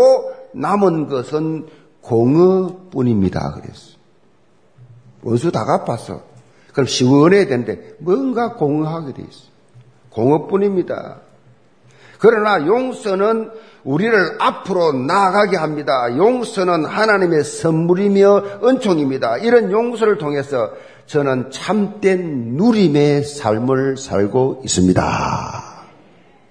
남은 0.54 1.08
것은 1.08 1.68
공허뿐입니다. 2.02 3.54
그랬어. 3.54 3.94
원수 5.24 5.52
다 5.52 5.64
갚았어. 5.64 6.22
그럼 6.74 6.86
시원해야 6.86 7.46
되는데 7.46 7.94
뭔가 8.00 8.56
공허하게 8.56 9.14
돼 9.14 9.24
있어. 9.24 9.46
공허뿐입니다. 10.10 11.22
그러나 12.24 12.66
용서는 12.66 13.52
우리를 13.84 14.38
앞으로 14.40 14.94
나아가게 14.94 15.58
합니다. 15.58 16.08
용서는 16.16 16.86
하나님의 16.86 17.44
선물이며 17.44 18.44
은총입니다. 18.64 19.40
이런 19.40 19.70
용서를 19.70 20.18
통해서 20.18 20.72
저는 21.06 21.52
참된 21.52 22.54
누림의 22.56 23.26
삶을 23.26 23.98
살고 23.98 24.62
있습니다. 24.64 25.04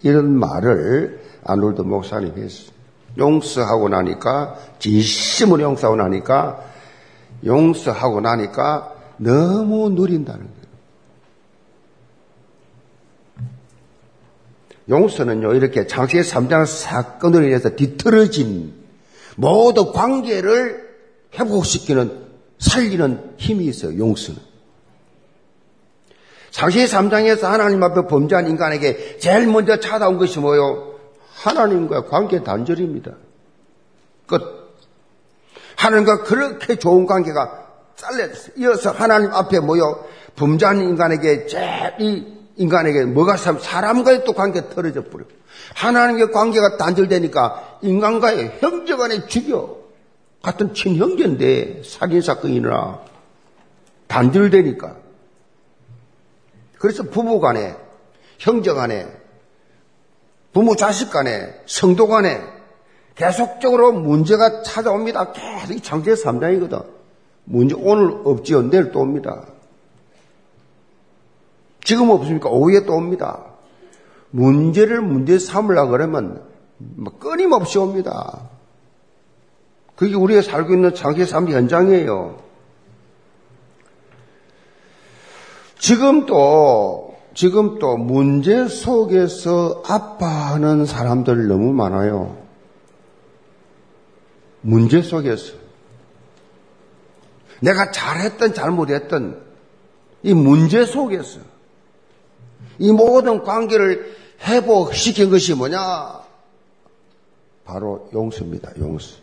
이런 0.03 0.39
말을 0.39 1.23
아놀드 1.43 1.81
목사님이 1.81 2.43
했어요. 2.43 2.69
용서하고 3.17 3.89
나니까, 3.89 4.57
진심으로 4.79 5.63
용서하고 5.63 5.97
나니까, 5.97 6.59
용서하고 7.47 8.21
나니까 8.21 8.93
너무 9.17 9.89
누린다는 9.89 10.39
거예요. 10.39 10.62
용서는요, 14.89 15.55
이렇게 15.55 15.87
장세기 15.87 16.29
3장 16.29 16.67
사건으로 16.67 17.45
인해서 17.45 17.71
뒤틀어진 17.71 18.75
모든 19.37 19.93
관계를 19.93 20.91
회복시키는 21.35 22.27
살리는 22.59 23.35
힘이 23.37 23.67
있어요. 23.67 23.99
용서는. 23.99 24.41
상시 26.51 26.85
3장에서 26.85 27.43
하나님 27.43 27.83
앞에 27.83 28.07
범죄한 28.07 28.47
인간에게 28.47 29.19
제일 29.19 29.47
먼저 29.47 29.81
찾아온 29.81 30.19
것이 30.19 30.39
뭐요? 30.39 30.99
하나님과 31.35 32.07
관계 32.07 32.43
단절입니다. 32.43 33.13
끝. 34.27 34.43
하나님과 35.77 36.23
그렇게 36.25 36.77
좋은 36.77 37.07
관계가 37.07 37.67
잘렸어요. 37.97 38.53
이어서 38.59 38.91
하나님 38.91 39.33
앞에 39.33 39.61
모여 39.61 40.05
범죄한 40.37 40.81
인간에게 40.81 41.47
제일 41.47 41.95
이 42.01 42.42
인간에게 42.57 43.05
뭐가 43.07 43.37
사람과의 43.37 44.25
또 44.25 44.33
관계가 44.33 44.69
틀어져 44.71 45.05
버려. 45.05 45.25
하나님의 45.75 46.33
관계가 46.33 46.77
단절되니까 46.77 47.79
인간과의 47.83 48.59
형제 48.61 48.97
간에 48.97 49.27
죽여. 49.27 49.83
같은 50.43 50.75
친형제인데 50.75 51.83
살인 51.85 52.21
사건이 52.21 52.57
일어나 52.57 53.01
단절되니까. 54.09 54.97
그래서 56.79 57.05
부부 57.05 57.41
간에 57.41 57.77
형제 58.39 58.73
간에 58.73 59.07
부모 60.53 60.75
자식 60.77 61.11
간에 61.11 61.55
성도 61.67 62.09
간에 62.09 62.43
계속적으로 63.15 63.93
문제가 63.93 64.63
찾아옵니다. 64.63 65.33
계속 65.33 65.83
창세 65.83 66.15
3장이거든. 66.15 66.85
문제 67.45 67.75
오늘 67.79 68.21
없지요. 68.25 68.63
내일 68.63 68.91
또 68.91 69.01
옵니다. 69.01 69.47
지금 71.85 72.11
없으니까 72.11 72.49
오후에 72.49 72.85
또 72.85 72.95
옵니다. 72.95 73.45
문제를 74.31 75.01
문제 75.01 75.39
삼으려 75.39 75.87
그러면 75.87 76.43
뭐 76.79 77.19
끊임없이 77.19 77.79
옵니다. 77.79 78.51
그게 79.95 80.15
우리가 80.15 80.43
살고 80.43 80.75
있는 80.75 80.95
장기 80.95 81.25
삶 81.25 81.49
현장이에요. 81.49 82.39
지금 85.79 86.27
또, 86.27 87.17
지금 87.35 87.79
또 87.79 87.97
문제 87.97 88.69
속에서 88.69 89.83
아파하는 89.87 90.87
사람들 90.87 91.49
너무 91.49 91.73
많아요. 91.73 92.37
문제 94.61 95.03
속에서. 95.03 95.55
내가 97.61 97.91
잘했던 97.91 98.55
잘못했던 98.55 99.43
이 100.23 100.35
문제 100.35 100.85
속에서 100.85 101.41
이 102.83 102.91
모든 102.91 103.45
관계를 103.45 104.17
회복시킨 104.43 105.31
것이 105.31 105.55
뭐냐? 105.55 106.21
바로 107.65 108.11
용서입니다. 108.13 108.73
용서. 108.81 109.19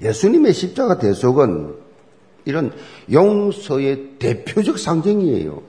예수님의 0.00 0.54
십자가 0.54 0.96
대속은 0.96 1.74
이런 2.46 2.72
용서의 3.12 4.12
대표적 4.18 4.78
상징이에요. 4.78 5.62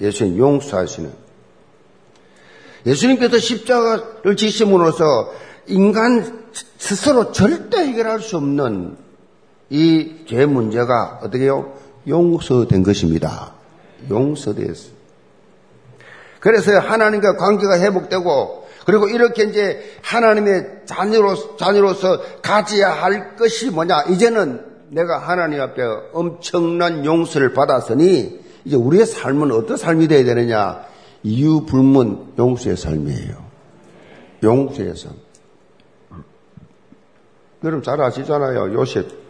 예수님 0.00 0.38
용서하시는. 0.38 1.12
예수님께서 2.86 3.38
십자가를 3.40 4.36
지심으로써 4.36 5.32
인간 5.66 6.46
스스로 6.78 7.32
절대 7.32 7.78
해결할 7.78 8.20
수 8.20 8.36
없는 8.36 8.96
이 9.70 10.24
죄 10.28 10.46
문제가 10.46 11.18
어떻게 11.24 11.48
요 11.48 11.76
용서된 12.06 12.84
것입니다. 12.84 13.55
용서되었어요. 14.08 14.96
그래서 16.40 16.78
하나님과 16.78 17.36
관계가 17.36 17.80
회복되고 17.80 18.66
그리고 18.86 19.08
이렇게 19.08 19.44
이제 19.44 19.82
하나님의 20.02 20.82
자녀로, 20.86 21.56
자녀로서 21.56 22.20
가져야 22.40 22.90
할 22.92 23.34
것이 23.34 23.70
뭐냐. 23.70 24.04
이제는 24.10 24.64
내가 24.90 25.18
하나님 25.18 25.60
앞에 25.60 25.82
엄청난 26.12 27.04
용서를 27.04 27.52
받았으니 27.52 28.40
이제 28.64 28.76
우리의 28.76 29.06
삶은 29.06 29.50
어떤 29.50 29.76
삶이 29.76 30.06
되어야 30.06 30.24
되느냐. 30.24 30.84
이유 31.24 31.66
불문 31.66 32.34
용서의 32.38 32.76
삶이에요. 32.76 33.44
용서의 34.44 34.94
삶. 34.96 35.12
여러분 37.64 37.82
잘 37.82 38.00
아시잖아요. 38.00 38.72
요셉. 38.74 39.25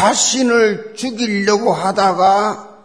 자신을 0.00 0.94
죽이려고 0.94 1.74
하다가 1.74 2.78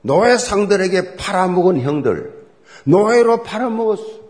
노예상들에게 0.00 1.16
팔아먹은 1.16 1.82
형들, 1.82 2.46
노예로 2.84 3.42
팔아먹었어. 3.42 4.22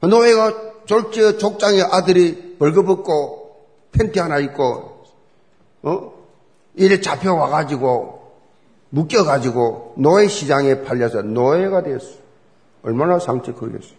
노예가 0.00 0.84
졸지어 0.86 1.38
족장의 1.38 1.82
아들이 1.82 2.56
벌거벗고 2.58 3.56
팬티 3.92 4.18
하나 4.18 4.38
입고, 4.40 5.04
어? 5.82 6.12
이래 6.74 7.00
잡혀와가지고, 7.00 8.16
묶여가지고, 8.90 9.94
노예 9.98 10.26
시장에 10.26 10.82
팔려서 10.82 11.22
노예가 11.22 11.84
됐어. 11.84 12.06
얼마나 12.82 13.20
상처 13.20 13.54
크겠어. 13.54 13.94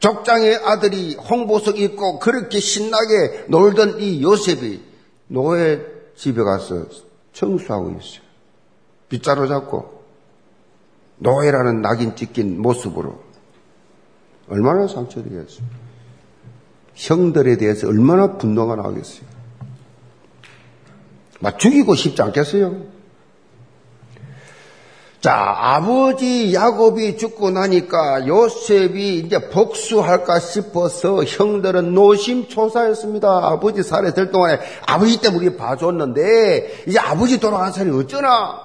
족장의 0.00 0.56
아들이 0.64 1.16
홍보석 1.16 1.78
입고 1.78 2.18
그렇게 2.18 2.60
신나게 2.60 3.44
놀던 3.48 4.00
이 4.00 4.22
요셉이 4.22 4.87
노예 5.28 5.84
집에 6.16 6.42
가서 6.42 6.86
청소하고 7.32 7.90
있어요. 7.90 8.22
빗자루 9.08 9.46
잡고 9.48 10.02
노예라는 11.18 11.82
낙인 11.82 12.16
찍힌 12.16 12.60
모습으로 12.60 13.20
얼마나 14.48 14.86
상처되겠어요. 14.86 15.66
형들에 16.94 17.56
대해서 17.56 17.86
얼마나 17.86 18.36
분노가 18.36 18.76
나겠어요. 18.76 19.26
막 21.40 21.58
죽이고 21.58 21.94
싶지 21.94 22.20
않겠어요? 22.22 22.97
자, 25.28 25.54
아버지 25.58 26.54
야곱이 26.54 27.18
죽고 27.18 27.50
나니까 27.50 28.26
요셉이 28.26 29.18
이제 29.18 29.50
복수할까 29.50 30.38
싶어서 30.38 31.22
형들은 31.22 31.92
노심초사했습니다. 31.92 33.28
아버지 33.28 33.82
들 34.14 34.30
동안에 34.30 34.58
아버지 34.86 35.20
때문에 35.20 35.48
우리 35.48 35.56
봐줬는데 35.58 36.84
이제 36.86 36.98
아버지 36.98 37.38
돌아간 37.40 37.72
사람이 37.72 37.94
어쩌나? 37.98 38.58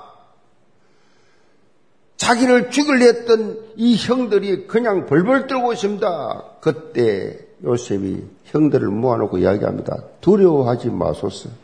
자기를 2.16 2.72
죽일려 2.72 3.08
했던 3.08 3.60
이 3.76 3.98
형들이 3.98 4.66
그냥 4.66 5.06
벌벌 5.06 5.48
떨고 5.48 5.74
있습니다. 5.74 6.44
그때 6.62 7.40
요셉이 7.62 8.24
형들을 8.46 8.88
모아놓고 8.88 9.40
이야기합니다. 9.40 9.98
두려워하지 10.22 10.92
마소서. 10.92 11.63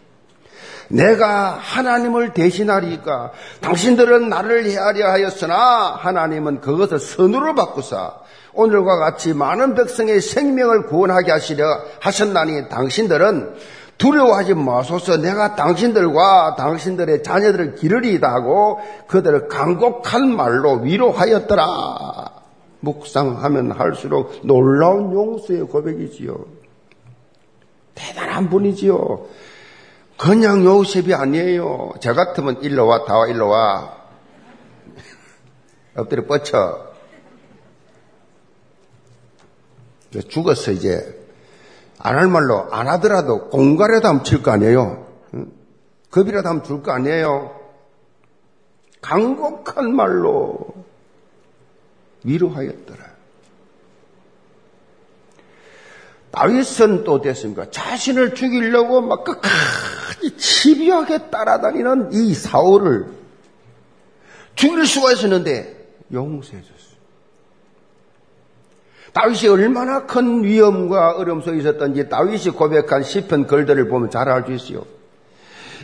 내가 0.90 1.58
하나님을 1.60 2.34
대신하리까 2.34 3.32
당신들은 3.62 4.30
나를 4.30 4.66
헤아려 4.66 5.12
하였으나 5.12 5.98
하나님은 6.00 6.62
그것을 6.62 7.00
선으로 7.00 7.56
바꾸사 7.56 8.14
오늘과 8.54 8.98
같이 8.98 9.34
많은 9.34 9.76
백성의 9.76 10.20
생명을 10.22 10.88
구원하게 10.88 11.32
하시려 11.32 11.66
하셨나니 12.02 12.70
당신들은 12.70 13.56
두려워하지 14.00 14.54
마소서 14.56 15.18
내가 15.18 15.56
당신들과 15.56 16.56
당신들의 16.58 17.22
자녀들을 17.22 17.76
기르리다 17.76 18.32
하고 18.32 18.80
그들을 19.08 19.50
간곡한 19.50 20.36
말로 20.36 20.76
위로하였더라. 20.76 22.40
묵상하면 22.80 23.72
할수록 23.72 24.40
놀라운 24.44 25.14
용서의 25.14 25.64
고백이지요. 25.64 26.34
대단한 27.94 28.50
분이지요. 28.50 29.26
그냥 30.20 30.66
요셉이 30.66 31.14
아니에요. 31.16 31.94
저 32.02 32.14
같으면 32.14 32.62
일로 32.62 32.86
와, 32.88 33.06
다 33.06 33.18
와, 33.18 33.28
일로 33.28 33.48
와. 33.48 33.98
엎드려 35.96 36.26
뻗쳐. 36.26 36.90
죽었어, 40.28 40.72
이제. 40.72 41.16
안 42.00 42.16
할 42.16 42.28
말로 42.28 42.68
안 42.74 42.88
하더라도 42.88 43.50
공갈에도 43.50 44.08
한번 44.08 44.24
칠거 44.26 44.52
아니에요. 44.52 45.08
급이라도 46.12 46.48
한번 46.50 46.66
줄거 46.66 46.92
아니에요. 46.92 47.56
강곡한 49.02 49.96
말로 49.96 50.74
위로하였더라. 52.24 53.06
다윗은 56.32 57.04
또 57.04 57.22
됐습니까? 57.22 57.70
자신을 57.70 58.34
죽이려고 58.34 59.02
막 59.02 59.24
끝까지 59.24 59.54
집요하게 60.40 61.30
따라다니는 61.30 62.14
이 62.14 62.34
사울을 62.34 63.08
죽일 64.56 64.86
수가 64.86 65.12
있었는데 65.14 65.78
용서해 66.12 66.62
줬어요. 66.62 66.80
다윗이 69.14 69.48
얼마나 69.50 70.06
큰 70.06 70.44
위험과 70.44 71.18
어려움 71.18 71.42
속에 71.42 71.58
있었던지 71.58 72.10
다윗이 72.10 72.56
고백한 72.56 73.04
시편 73.04 73.48
글들을 73.48 73.88
보면 73.90 74.10
잘 74.10 74.30
알 74.30 74.46
수 74.46 74.52
있어요. 74.52 74.86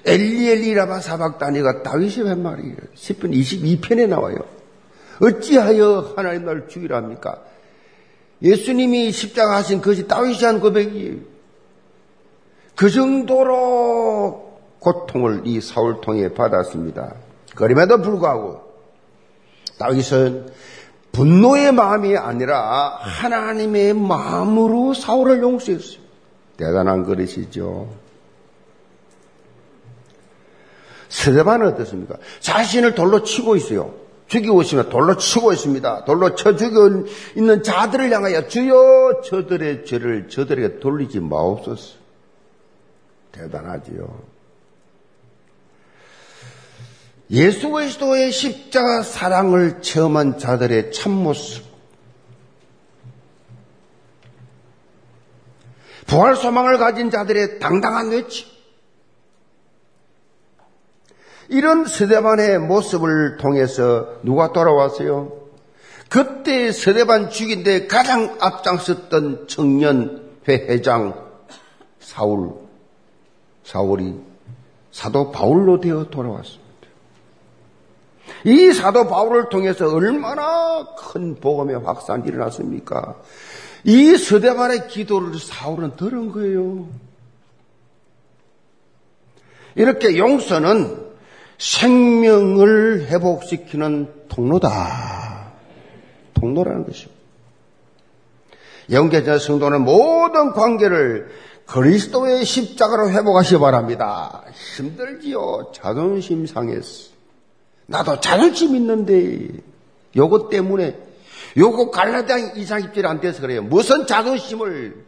엘리엘리라바 0.05 0.99
사박다니가 0.99 1.83
다윗이 1.83 2.27
한 2.27 2.43
말이에요. 2.43 2.75
시편 2.93 3.31
22편에 3.31 4.07
나와요. 4.07 4.37
어찌하여 5.19 6.13
하나님 6.15 6.45
날 6.45 6.67
죽이랍니까? 6.67 7.41
예수님이 8.41 9.11
십자가 9.11 9.55
하신 9.55 9.81
것이 9.81 10.07
다윗이 10.07 10.43
한 10.43 10.59
고백이에요. 10.59 11.15
그 12.75 12.89
정도로 12.89 14.44
고통을 14.86 15.41
이 15.45 15.62
사울 15.62 16.00
통해 16.00 16.32
받았습니다. 16.32 17.15
그럼에도 17.56 18.02
불구하고 18.02 18.62
다윗은 19.80 20.48
분노의 21.12 21.71
마음이 21.71 22.15
아니라 22.15 23.00
하나님의 23.00 23.95
마음으로 23.95 24.93
사울을 24.93 25.41
용서했어요. 25.41 26.00
대단한 26.58 27.04
그릇이죠. 27.04 27.89
스데반은 31.10 31.67
어떻습니까? 31.67 32.17
자신을 32.41 32.93
돌로 32.93 33.24
치고 33.24 33.56
있어요. 33.56 33.95
죽이고 34.28 34.62
있으면 34.62 34.89
돌로 34.89 35.17
치고 35.17 35.54
있습니다. 35.54 36.06
돌로 36.06 36.36
쳐 36.36 36.56
죽여 36.56 37.06
있는 37.36 37.63
자들을 37.63 38.12
향하여 38.12 38.48
주여 38.48 39.21
저들의 39.24 39.86
죄를 39.86 40.30
저들에게 40.30 40.80
돌리지 40.80 41.21
마옵소서. 41.21 41.95
대단하지요. 43.32 44.35
예수 47.31 47.69
그리스도의 47.69 48.31
십자가 48.31 49.01
사랑을 49.01 49.81
체험한 49.81 50.38
자들의 50.38 50.91
참모습. 50.91 51.65
부활 56.05 56.35
소망을 56.35 56.77
가진 56.77 57.09
자들의 57.09 57.59
당당한 57.59 58.09
외침. 58.09 58.47
이런 61.49 61.85
세대반의 61.85 62.59
모습을 62.59 63.38
통해서 63.38 64.19
누가 64.23 64.51
돌아왔어요? 64.51 65.45
그때 66.09 66.71
세대반 66.71 67.29
죽인데 67.29 67.88
가장 67.88 68.38
앞장섰던 68.39 69.47
청년 69.47 70.38
회 70.47 70.53
회장 70.53 71.25
사울, 71.99 72.53
사울이 73.63 74.15
사도 74.91 75.31
바울로 75.31 75.79
되어 75.79 76.05
돌아왔습니다. 76.09 76.64
이 78.45 78.71
사도 78.73 79.08
바울을 79.08 79.49
통해서 79.49 79.91
얼마나 79.91 80.86
큰 80.95 81.36
복음의 81.36 81.79
확산이 81.79 82.27
일어났습니까? 82.27 83.15
이 83.84 84.15
서대반의 84.15 84.88
기도를 84.88 85.38
사울은 85.39 85.95
들은 85.95 86.31
거예요. 86.31 86.88
이렇게 89.73 90.17
용서는 90.17 91.05
생명을 91.58 93.08
회복시키는 93.08 94.27
통로다. 94.29 95.53
통로라는 96.36 96.86
것입니다. 96.86 97.15
영계자 98.91 99.39
성도는 99.39 99.81
모든 99.81 100.51
관계를 100.51 101.29
그리스도의 101.65 102.45
십자가로 102.45 103.10
회복하시 103.10 103.55
기 103.55 103.60
바랍니다. 103.60 104.43
힘들지요. 104.77 105.71
자존심 105.73 106.45
상했어. 106.45 107.14
나도 107.88 108.19
자존심 108.19 108.76
있는데 108.76 109.48
요것 110.15 110.50
때문에 110.50 110.98
요거 111.58 111.91
갈라디아 111.91 112.38
이상 112.56 112.82
입질이 112.82 113.08
안 113.08 113.21
돼서 113.21 113.41
그래요. 113.41 113.62
무슨 113.62 114.08
자존심을 114.08 115.06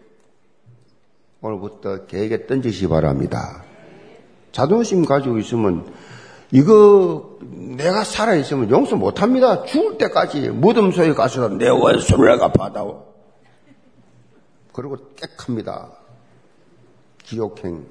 오늘부터 1.41 2.05
계획에 2.05 2.47
던지시 2.47 2.87
바랍니다. 2.87 3.63
자존심 4.51 5.05
가지고 5.05 5.37
있으면 5.39 5.91
이거 6.51 7.37
내가 7.41 8.03
살아 8.03 8.35
있으면 8.35 8.69
용서 8.69 8.95
못 8.95 9.21
합니다. 9.21 9.63
죽을 9.63 9.97
때까지 9.97 10.49
무덤소에 10.49 11.13
가서 11.13 11.49
내 11.49 11.67
원수를 11.67 12.31
내가 12.31 12.51
받아오. 12.51 13.05
그리고 14.71 14.97
깨합니다. 15.15 15.89
기억행. 17.23 17.85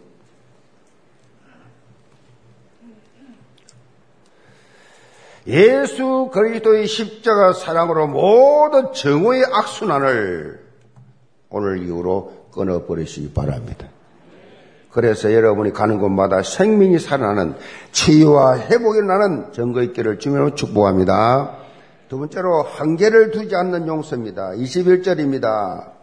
예수 5.47 6.31
그리스도의 6.33 6.87
십자가 6.87 7.53
사랑으로 7.53 8.09
모든 8.09 8.93
정오의 8.93 9.45
악순환을 9.53 10.61
오늘 11.51 11.83
이후로 11.83 12.49
끊어버리시기 12.53 13.33
바랍니다. 13.33 13.87
그래서 14.91 15.33
여러분이 15.33 15.73
가는 15.73 15.99
곳마다 15.99 16.43
생명이 16.43 16.99
살아나는 16.99 17.55
치유와 17.93 18.59
회복이 18.61 19.03
나는 19.03 19.53
증거 19.53 19.83
있기를 19.83 20.19
주면으로 20.19 20.55
축복합니다. 20.55 21.59
두 22.09 22.19
번째로 22.19 22.63
한계를 22.63 23.31
두지 23.31 23.55
않는 23.55 23.87
용서입니다. 23.87 24.53
21절입니다. 24.53 25.96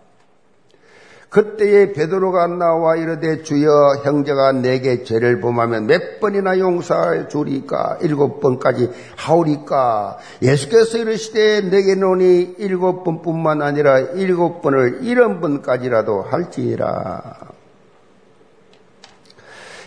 그때에 1.34 1.94
베드로가 1.94 2.46
나와 2.46 2.96
이르되 2.96 3.42
주여 3.42 4.04
형제가 4.04 4.52
내게 4.52 5.04
죄를 5.04 5.42
범하면 5.42 5.88
몇 5.88 6.20
번이나 6.20 6.60
용서해 6.60 7.28
주리까? 7.28 7.98
일곱 8.02 8.40
번까지 8.40 8.92
하오리까? 9.16 10.20
예수께서 10.44 11.00
이르시되 11.00 11.62
내게 11.62 11.96
노니 11.96 12.58
일곱 12.60 13.04
번뿐만 13.04 13.64
아니라 13.64 13.98
일곱 14.00 14.62
번을 14.62 15.00
일흔 15.02 15.42
번까지라도 15.42 16.22
할지라. 16.22 17.40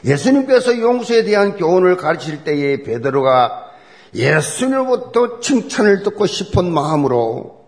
예수님께서 0.04 0.80
용서에 0.80 1.22
대한 1.22 1.56
교훈을 1.56 1.96
가르칠 1.96 2.42
때에 2.42 2.82
베드로가 2.82 3.66
예수님부터 4.12 5.38
칭찬을 5.38 6.02
듣고 6.02 6.26
싶은 6.26 6.72
마음으로 6.72 7.66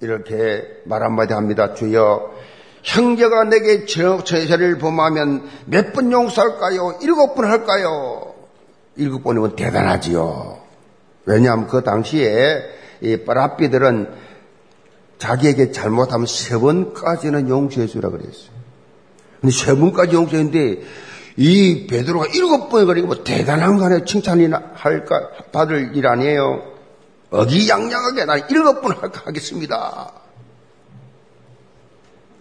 이렇게 0.00 0.64
말 0.86 1.04
한마디 1.04 1.34
합니다. 1.34 1.74
주여 1.74 2.32
형제가 2.82 3.44
내게 3.44 3.84
죄를 3.86 4.78
범하면 4.78 5.48
몇 5.66 5.92
번 5.92 6.10
용서할까요? 6.12 6.98
일곱 7.02 7.34
번 7.34 7.44
할까요? 7.46 8.34
일곱 8.96 9.22
번이면 9.22 9.56
대단하지요. 9.56 10.58
왜냐하면 11.24 11.66
그 11.68 11.82
당시에 11.82 12.62
이 13.00 13.16
빠라삐들은 13.18 14.08
자기에게 15.18 15.70
잘못하면 15.70 16.26
세 16.26 16.58
번까지는 16.58 17.48
용서해 17.48 17.86
주라 17.86 18.10
그랬어요. 18.10 18.50
근데 19.40 19.54
세 19.54 19.74
번까지 19.76 20.14
용서했는데 20.14 20.82
이 21.36 21.86
베드로가 21.88 22.26
일곱 22.34 22.68
번을 22.68 22.86
그리고 22.86 23.06
뭐 23.08 23.24
대단한 23.24 23.78
거 23.78 23.84
아니에요? 23.86 24.04
칭찬이나 24.04 24.72
할까 24.74 25.28
받을 25.52 25.96
일 25.96 26.06
아니에요? 26.06 26.62
어기양양하게 27.30 28.24
나 28.26 28.36
일곱 28.36 28.82
번 28.82 28.92
하겠습니다. 28.92 30.12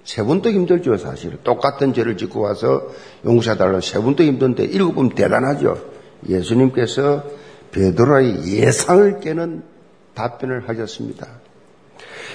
세 0.04 0.24
번도 0.24 0.50
힘들죠, 0.50 0.98
사실. 0.98 1.38
똑같은 1.44 1.94
죄를 1.94 2.18
짓고 2.18 2.42
와서 2.42 2.88
용서해달라고 3.26 3.82
세 3.82 4.00
번도 4.00 4.24
힘든데 4.24 4.64
일곱 4.66 4.96
번 4.96 5.10
대단하죠. 5.10 5.78
예수님께서 6.28 7.24
베드로의 7.72 8.46
예상을 8.46 9.20
깨는 9.20 9.64
답변을 10.14 10.68
하셨습니다. 10.70 11.28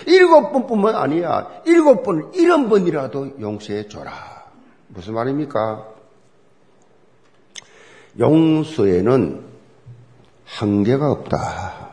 일곱 0.06 0.52
번뿐만 0.52 0.94
아니야. 0.94 1.48
일곱 1.66 2.02
번, 2.02 2.32
일흔 2.34 2.68
번이라도 2.68 3.40
용서해 3.40 3.88
줘라. 3.88 4.12
무슨 4.88 5.14
말입니까? 5.14 5.86
용서에는 8.18 9.44
한계가 10.44 11.10
없다. 11.10 11.90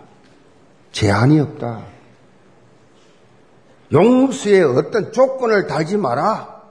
제한이 0.91 1.39
없다. 1.39 1.92
용서에 3.93 4.61
어떤 4.61 5.11
조건을 5.11 5.67
달지 5.67 5.97
마라. 5.97 6.61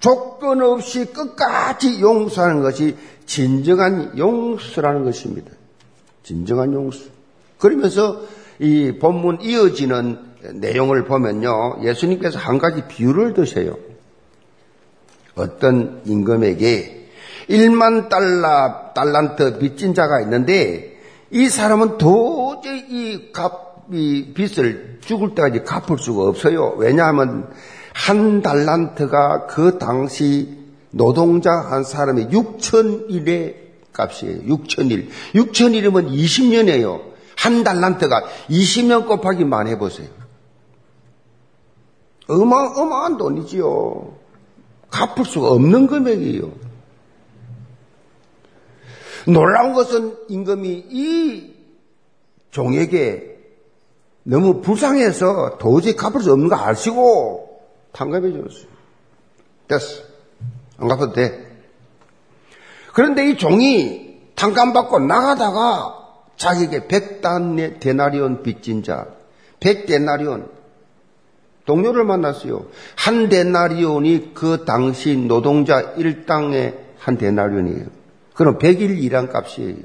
조건 0.00 0.62
없이 0.62 1.06
끝까지 1.06 2.00
용서하는 2.00 2.62
것이 2.62 2.96
진정한 3.26 4.16
용서라는 4.16 5.04
것입니다. 5.04 5.50
진정한 6.22 6.72
용서. 6.72 7.00
그러면서 7.58 8.20
이 8.58 8.98
본문 9.00 9.40
이어지는 9.40 10.18
내용을 10.54 11.04
보면요. 11.04 11.80
예수님께서 11.82 12.38
한 12.38 12.58
가지 12.58 12.86
비유를 12.86 13.34
드세요. 13.34 13.76
어떤 15.34 16.02
임금에게 16.04 17.08
1만 17.48 18.08
달러, 18.08 18.92
달란트 18.94 19.58
빚진 19.58 19.94
자가 19.94 20.20
있는데 20.22 20.98
이 21.30 21.48
사람은 21.48 21.98
도저히 21.98 22.84
이 22.88 23.32
값, 23.32 23.67
이 23.90 24.32
빚을 24.34 24.98
죽을 25.00 25.34
때까지 25.34 25.64
갚을 25.64 25.98
수가 25.98 26.24
없어요. 26.24 26.74
왜냐하면 26.78 27.50
한 27.94 28.42
달란트가 28.42 29.46
그 29.46 29.78
당시 29.78 30.56
노동자 30.90 31.50
한 31.52 31.84
사람의 31.84 32.26
6천일의 32.26 33.56
값이에요. 33.92 34.42
6천일. 34.42 35.08
6천일이면 35.34 36.10
20년이에요. 36.10 37.02
한 37.36 37.64
달란트가 37.64 38.24
20년 38.50 39.06
곱하기 39.06 39.44
만 39.44 39.66
해보세요. 39.68 40.08
어마어마한 42.28 43.16
돈이지요. 43.16 44.16
갚을 44.90 45.24
수가 45.24 45.48
없는 45.50 45.86
금액이에요. 45.86 46.52
놀라운 49.26 49.74
것은 49.74 50.16
임금이 50.28 50.84
이 50.90 51.54
종에게 52.50 53.37
너무 54.28 54.60
불쌍해서 54.60 55.56
도저히 55.58 55.96
갚을 55.96 56.20
수 56.20 56.32
없는 56.32 56.48
거 56.48 56.56
아시고 56.56 57.62
탕감해 57.92 58.30
줬어요. 58.30 58.68
됐어. 59.66 60.02
안 60.76 60.88
갚아도 60.88 61.14
돼. 61.14 61.50
그런데 62.92 63.30
이 63.30 63.38
종이 63.38 64.20
탕감받고 64.34 64.98
나가다가 64.98 65.94
자기에게 66.36 66.88
백단 66.88 67.80
데나리온 67.80 68.42
빚진 68.42 68.82
자, 68.82 69.06
백데나리온 69.60 70.50
동료를 71.64 72.04
만났어요. 72.04 72.66
한 72.96 73.30
데나리온이 73.30 74.34
그 74.34 74.66
당시 74.66 75.16
노동자 75.16 75.80
일당의 75.80 76.78
한 76.98 77.16
데나리온이에요. 77.16 77.86
그럼 78.34 78.58
100일 78.58 79.02
일한 79.02 79.28
값이에요. 79.28 79.76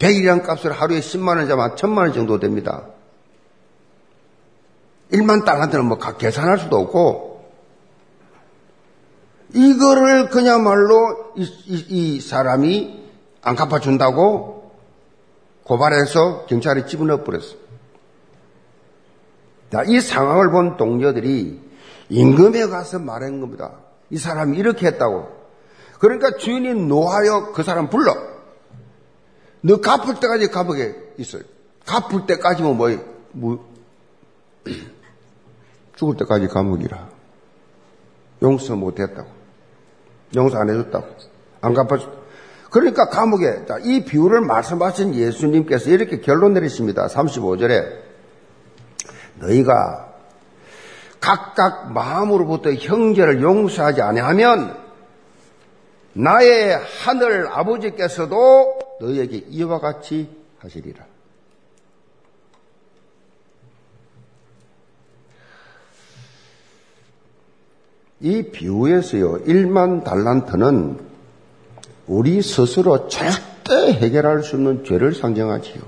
100일 0.00 0.16
일한 0.16 0.42
값을 0.42 0.72
하루에 0.72 0.98
10만 0.98 1.36
원 1.36 1.46
잡으면 1.46 1.76
1000만 1.76 1.98
원 1.98 2.12
정도 2.12 2.40
됩니다. 2.40 2.88
1만 5.12 5.44
달러한테는 5.44 5.86
뭐 5.86 5.98
계산할 5.98 6.58
수도 6.58 6.78
없고 6.78 7.34
이거를 9.54 10.30
그냥말로 10.30 11.32
이, 11.36 11.44
이, 11.66 11.86
이 11.88 12.20
사람이 12.20 13.04
안 13.42 13.54
갚아준다고 13.54 14.72
고발해서 15.64 16.46
경찰에 16.46 16.86
집어넣어 16.86 17.24
버렸어. 17.24 17.56
자, 19.70 19.82
이 19.86 20.00
상황을 20.00 20.50
본 20.50 20.76
동료들이 20.76 21.60
임금에 22.08 22.66
가서 22.66 22.98
말한 22.98 23.40
겁니다. 23.40 23.72
이 24.10 24.18
사람이 24.18 24.56
이렇게 24.58 24.86
했다고. 24.86 25.28
그러니까 25.98 26.36
주인이 26.36 26.74
노하여 26.74 27.52
그 27.52 27.62
사람 27.62 27.88
불러. 27.88 28.14
너 29.62 29.80
갚을 29.80 30.20
때까지 30.20 30.48
감옥에 30.48 30.94
있어요. 31.18 31.42
갚을 31.86 32.26
때까지면 32.26 32.76
뭐, 32.76 32.90
뭐 33.32 33.74
죽을 36.04 36.16
때까지 36.18 36.48
감옥이라. 36.48 37.08
용서 38.42 38.76
못했다고. 38.76 39.28
용서 40.36 40.58
안 40.58 40.68
해줬다고. 40.68 41.06
안 41.60 41.74
갚아줬. 41.74 42.24
그러니까 42.70 43.08
감옥에 43.08 43.64
이 43.84 44.04
비유를 44.04 44.40
말씀하신 44.42 45.14
예수님께서 45.14 45.90
이렇게 45.90 46.20
결론 46.20 46.54
내리십니다. 46.54 47.06
35절에 47.06 47.86
너희가 49.40 50.12
각각 51.20 51.92
마음으로부터 51.92 52.72
형제를 52.72 53.40
용서하지 53.42 54.02
아니하면 54.02 54.76
나의 56.12 56.78
하늘 57.04 57.48
아버지께서도 57.48 58.78
너희에게 59.00 59.44
이와 59.48 59.78
같이 59.80 60.28
하시리라. 60.58 61.13
이 68.20 68.42
비유에서요, 68.42 69.44
1만 69.44 70.04
달란트는 70.04 70.98
우리 72.06 72.42
스스로 72.42 73.08
절대 73.08 73.92
해결할 73.92 74.42
수 74.42 74.56
없는 74.56 74.84
죄를 74.84 75.14
상정하지요. 75.14 75.82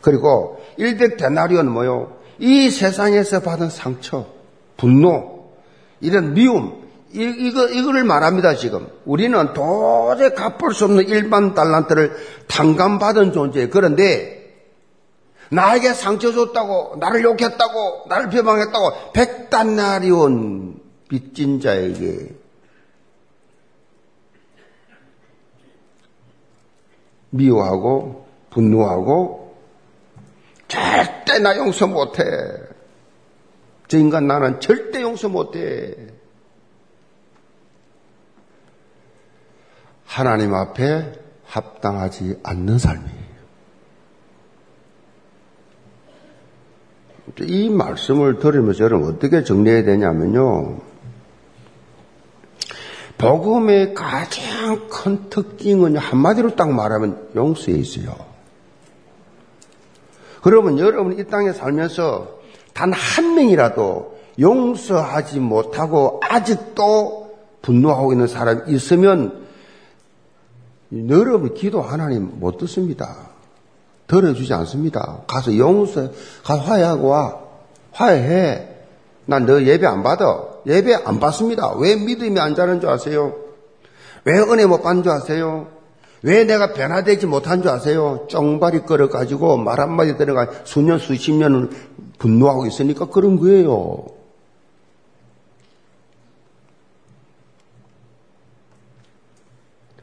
그리고 0.00 0.60
1대 0.78 1.16
데나리온 1.18 1.70
뭐요? 1.70 2.16
이 2.38 2.70
세상에서 2.70 3.40
받은 3.40 3.70
상처, 3.70 4.26
분노, 4.76 5.50
이런 6.00 6.34
미움, 6.34 6.86
이, 7.12 7.22
이거, 7.22 7.68
이거를 7.68 8.04
말합니다, 8.04 8.54
지금. 8.56 8.86
우리는 9.04 9.52
도저히 9.54 10.34
갚을 10.34 10.74
수 10.74 10.84
없는 10.84 11.08
일반 11.08 11.54
달란트를 11.54 12.12
탕감받은 12.46 13.32
존재. 13.32 13.68
그런데, 13.68 14.35
나에게 15.50 15.92
상처 15.94 16.32
줬다고, 16.32 16.96
나를 16.98 17.22
욕했다고, 17.22 18.06
나를 18.08 18.30
비방했다고, 18.30 19.12
백단나리온 19.12 20.80
빚진 21.08 21.60
자에게 21.60 22.34
미워하고, 27.30 28.26
분노하고, 28.50 29.56
절대 30.68 31.38
나 31.38 31.56
용서 31.56 31.86
못해. 31.86 32.24
저 33.88 33.98
인간 33.98 34.26
나는 34.26 34.60
절대 34.60 35.00
용서 35.02 35.28
못해. 35.28 35.94
하나님 40.04 40.54
앞에 40.54 41.12
합당하지 41.44 42.40
않는 42.42 42.78
삶이에요. 42.78 43.25
이 47.40 47.68
말씀을 47.68 48.38
들으면서 48.38 48.84
여러분 48.84 49.14
어떻게 49.14 49.44
정리해야 49.44 49.84
되냐면요. 49.84 50.78
복음의 53.18 53.94
가장 53.94 54.88
큰 54.88 55.28
특징은 55.30 55.96
한마디로 55.96 56.54
딱 56.54 56.70
말하면 56.70 57.30
용서에 57.34 57.74
있어요. 57.74 58.14
그러면 60.42 60.78
여러분 60.78 61.18
이 61.18 61.24
땅에 61.24 61.52
살면서 61.52 62.36
단 62.72 62.92
한 62.92 63.34
명이라도 63.34 64.16
용서하지 64.38 65.40
못하고 65.40 66.20
아직도 66.22 67.38
분노하고 67.62 68.12
있는 68.12 68.26
사람이 68.26 68.62
있으면 68.68 69.46
여러분 71.08 71.54
기도 71.54 71.80
하나님 71.80 72.38
못 72.38 72.58
듣습니다. 72.58 73.30
들어주지 74.06 74.52
않습니다. 74.54 75.22
가서 75.26 75.56
용서, 75.56 76.10
가서 76.44 76.62
화해하고 76.62 77.08
와. 77.08 77.40
화해해. 77.92 78.68
난 79.26 79.46
너 79.46 79.62
예배 79.62 79.84
안 79.86 80.02
받아. 80.02 80.44
예배 80.66 80.94
안 81.04 81.18
받습니다. 81.18 81.74
왜 81.76 81.96
믿음이 81.96 82.38
안 82.38 82.54
자는 82.54 82.80
줄 82.80 82.88
아세요? 82.90 83.34
왜 84.24 84.38
은혜 84.38 84.66
못 84.66 84.82
받는 84.82 85.02
줄 85.02 85.12
아세요? 85.12 85.68
왜 86.22 86.44
내가 86.44 86.72
변화되지 86.72 87.26
못한 87.26 87.62
줄 87.62 87.70
아세요? 87.70 88.26
쩡발이 88.28 88.80
끌어가지고 88.80 89.58
말 89.58 89.80
한마디 89.80 90.16
들어가 90.16 90.48
수년, 90.64 90.98
수십 90.98 91.32
년을 91.32 91.70
분노하고 92.18 92.66
있으니까 92.66 93.06
그런 93.06 93.38
거예요. 93.38 94.06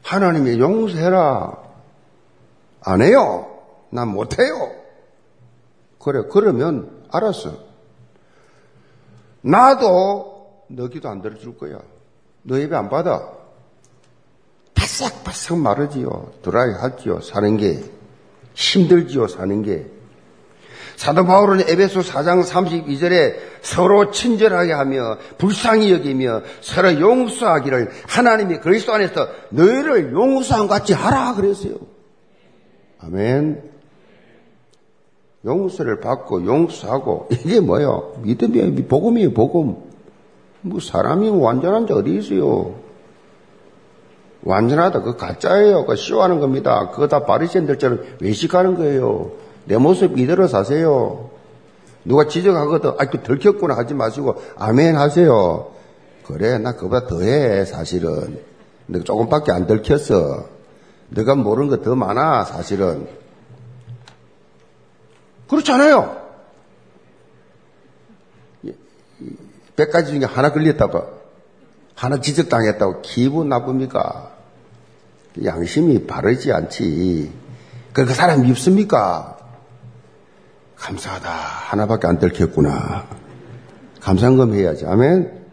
하나님이 0.02 0.58
용서해라. 0.60 1.52
안 2.82 3.02
해요. 3.02 3.53
난 3.94 4.08
못해요. 4.08 4.72
그래, 6.00 6.24
그러면 6.30 7.04
알았어. 7.12 7.56
나도 9.40 10.64
너 10.68 10.88
기도 10.88 11.08
안 11.08 11.22
들어줄 11.22 11.56
거야. 11.56 11.78
너 12.42 12.58
예배 12.58 12.74
안 12.74 12.88
받아. 12.88 13.30
바싹바싹 14.74 15.58
마르지요. 15.58 16.32
드라이 16.42 16.72
하지요. 16.72 17.20
사는 17.20 17.56
게. 17.56 17.84
힘들지요. 18.54 19.28
사는 19.28 19.62
게. 19.62 19.86
사도 20.96 21.24
바울은 21.24 21.60
에베소 21.68 22.00
4장 22.00 22.44
32절에 22.44 23.36
서로 23.62 24.10
친절하게 24.10 24.72
하며 24.72 25.18
불쌍히 25.38 25.92
여기며 25.92 26.42
서로 26.60 26.98
용서하기를 26.98 27.90
하나님이 28.08 28.58
그리스도 28.58 28.92
안에서 28.92 29.28
너희를 29.50 30.12
용서한 30.12 30.66
같이 30.66 30.92
하라 30.92 31.34
그랬어요. 31.34 31.74
아멘. 32.98 33.73
용서를 35.44 36.00
받고 36.00 36.46
용서하고 36.46 37.28
이게 37.30 37.60
뭐요? 37.60 38.14
믿음이에요. 38.22 38.86
복음이에요. 38.88 39.32
복음. 39.34 39.76
뭐 40.62 40.80
사람이 40.80 41.28
완전한 41.28 41.86
자 41.86 41.94
어디 41.94 42.16
있어요? 42.16 42.74
완전하다. 44.42 45.02
그 45.02 45.16
가짜예요. 45.16 45.84
그 45.86 45.96
쇼하는 45.96 46.40
겁니다. 46.40 46.90
그거 46.90 47.08
다 47.08 47.24
바리새인들처럼 47.24 48.00
외식하는 48.20 48.74
거예요. 48.76 49.32
내 49.66 49.76
모습 49.78 50.18
이대로 50.18 50.46
사세요. 50.46 51.30
누가 52.04 52.26
지적하거든. 52.28 52.92
아직도 52.98 53.22
들켰구나 53.22 53.76
하지 53.76 53.94
마시고 53.94 54.36
아멘 54.56 54.96
하세요. 54.96 55.68
그래 56.26 56.58
나 56.58 56.72
그보다 56.76 57.06
더해 57.06 57.64
사실은. 57.64 58.38
내가 58.86 59.04
조금밖에 59.04 59.52
안 59.52 59.66
들켰어. 59.66 60.44
내가 61.10 61.34
모르는 61.34 61.68
거 61.70 61.82
더 61.82 61.94
많아 61.94 62.44
사실은. 62.44 63.06
그렇잖아요. 65.48 66.22
백 69.76 69.90
가지 69.90 70.12
중에 70.12 70.24
하나 70.24 70.52
걸렸다고, 70.52 71.02
하나 71.94 72.20
지적당했다고 72.20 73.02
기분 73.02 73.48
나쁩니까? 73.48 74.32
양심이 75.42 76.06
바르지 76.06 76.52
않지. 76.52 77.32
그, 77.92 78.04
그 78.04 78.14
사람 78.14 78.42
밉습니까? 78.42 79.36
감사하다. 80.76 81.30
하나밖에 81.30 82.06
안 82.06 82.18
들켰구나. 82.18 83.06
감상금 84.00 84.54
해야지. 84.54 84.84
아멘? 84.86 85.44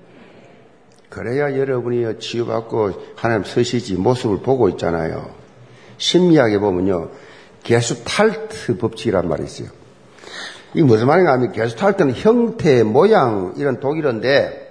그래야 1.10 1.58
여러분이 1.58 2.20
치유받고 2.20 2.94
하나님 3.16 3.44
서시지 3.44 3.96
모습을 3.96 4.40
보고 4.40 4.70
있잖아요. 4.70 5.34
심리학에 5.98 6.58
보면요. 6.58 7.12
게스탈트 7.64 8.78
법칙이란 8.78 9.28
말이 9.28 9.44
있어요. 9.44 9.81
이게 10.74 10.84
무슨 10.84 11.08
말인가 11.08 11.34
하면 11.34 11.52
게스탈트는 11.52 12.14
형태, 12.14 12.84
모양 12.84 13.54
이런 13.58 13.80
독일어인데 13.80 14.70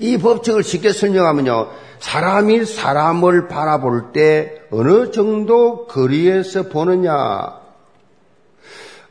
이 0.00 0.18
법칙을 0.18 0.62
쉽게 0.64 0.92
설명하면요. 0.92 1.68
사람이 2.00 2.64
사람을 2.64 3.46
바라볼 3.46 4.12
때 4.12 4.62
어느 4.72 5.12
정도 5.12 5.86
거리에서 5.86 6.64
보느냐, 6.64 7.60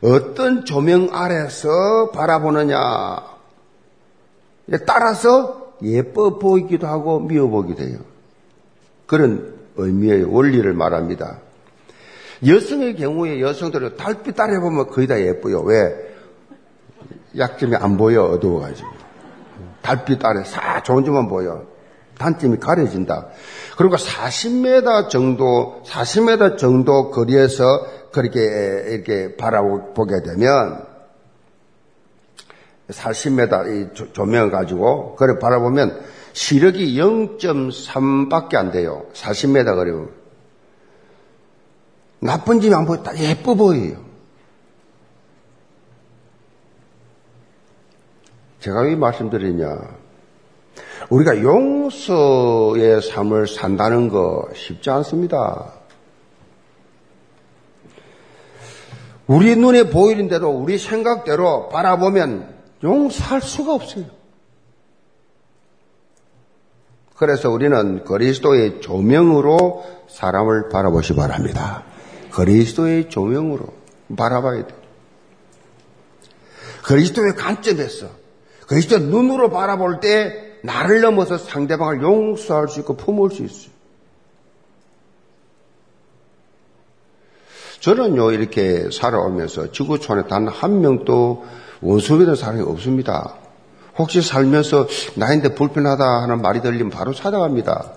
어떤 0.02 0.66
조명 0.66 1.08
아래서 1.12 2.10
바라보느냐, 2.12 3.22
따라서 4.86 5.72
예뻐 5.82 6.38
보이기도 6.38 6.86
하고 6.86 7.20
미워 7.20 7.48
보기도 7.48 7.82
해요. 7.82 7.98
그런 9.06 9.54
의미의 9.76 10.24
원리를 10.24 10.70
말합니다. 10.74 11.38
여성의 12.46 12.96
경우에 12.96 13.40
여성들은 13.40 13.96
달빛 13.96 14.38
아래 14.40 14.58
보면 14.58 14.88
거의 14.88 15.06
다 15.06 15.20
예뻐요. 15.20 15.60
왜? 15.62 16.12
약점이 17.36 17.76
안 17.76 17.96
보여, 17.96 18.24
어두워가지고. 18.24 18.88
달빛 19.80 20.24
아래 20.24 20.44
사 20.44 20.82
좋은 20.82 21.04
점만 21.04 21.28
보여. 21.28 21.72
단점이 22.18 22.58
가려진다. 22.58 23.28
그리고 23.76 23.96
40m 23.96 25.08
정도, 25.08 25.82
40m 25.86 26.56
정도 26.58 27.10
거리에서 27.10 27.64
그렇게 28.12 28.40
이렇게 28.90 29.36
바라보게 29.36 30.22
되면 30.22 30.86
40m 32.88 33.92
이 33.92 34.12
조명을 34.12 34.50
가지고 34.50 35.16
그래 35.16 35.38
바라보면 35.38 36.00
시력이 36.34 36.96
0.3밖에 36.98 38.56
안 38.56 38.70
돼요. 38.70 39.06
40m 39.14 39.74
거리면. 39.74 40.21
나쁜 42.22 42.60
점이 42.60 42.72
안 42.72 42.86
보여. 42.86 43.02
다 43.02 43.16
예뻐 43.18 43.54
보여요. 43.54 43.96
제가 48.60 48.82
왜 48.82 48.94
말씀드리냐. 48.94 49.76
우리가 51.10 51.42
용서의 51.42 53.02
삶을 53.02 53.48
산다는 53.48 54.08
거 54.08 54.48
쉽지 54.54 54.88
않습니다. 54.88 55.72
우리 59.26 59.56
눈에 59.56 59.90
보이는 59.90 60.28
대로 60.28 60.50
우리 60.50 60.78
생각대로 60.78 61.68
바라보면 61.70 62.54
용서할 62.84 63.40
수가 63.40 63.74
없어요. 63.74 64.04
그래서 67.16 67.50
우리는 67.50 68.04
그리스도의 68.04 68.80
조명으로 68.80 69.84
사람을 70.08 70.68
바라보시 70.68 71.14
바랍니다. 71.16 71.84
그리스도의 72.32 73.10
조명으로 73.10 73.66
바라봐야 74.16 74.66
돼. 74.66 74.74
그리스도의 76.84 77.34
관점에서 77.36 78.08
그리스도 78.66 78.98
눈으로 78.98 79.50
바라볼 79.50 80.00
때 80.00 80.58
나를 80.62 81.00
넘어서 81.00 81.38
상대방을 81.38 82.02
용서할 82.02 82.68
수 82.68 82.80
있고 82.80 82.96
품을 82.96 83.30
수 83.30 83.42
있어요. 83.44 83.72
저는요, 87.80 88.30
이렇게 88.30 88.90
살아오면서 88.92 89.72
지구촌에 89.72 90.28
단 90.28 90.46
한 90.48 90.80
명도 90.80 91.44
원수가 91.80 92.24
된 92.24 92.36
사람이 92.36 92.62
없습니다. 92.62 93.34
혹시 93.98 94.22
살면서 94.22 94.86
나인데 95.16 95.54
불편하다 95.54 96.04
하는 96.22 96.40
말이 96.40 96.62
들리면 96.62 96.90
바로 96.90 97.12
찾아갑니다. 97.12 97.92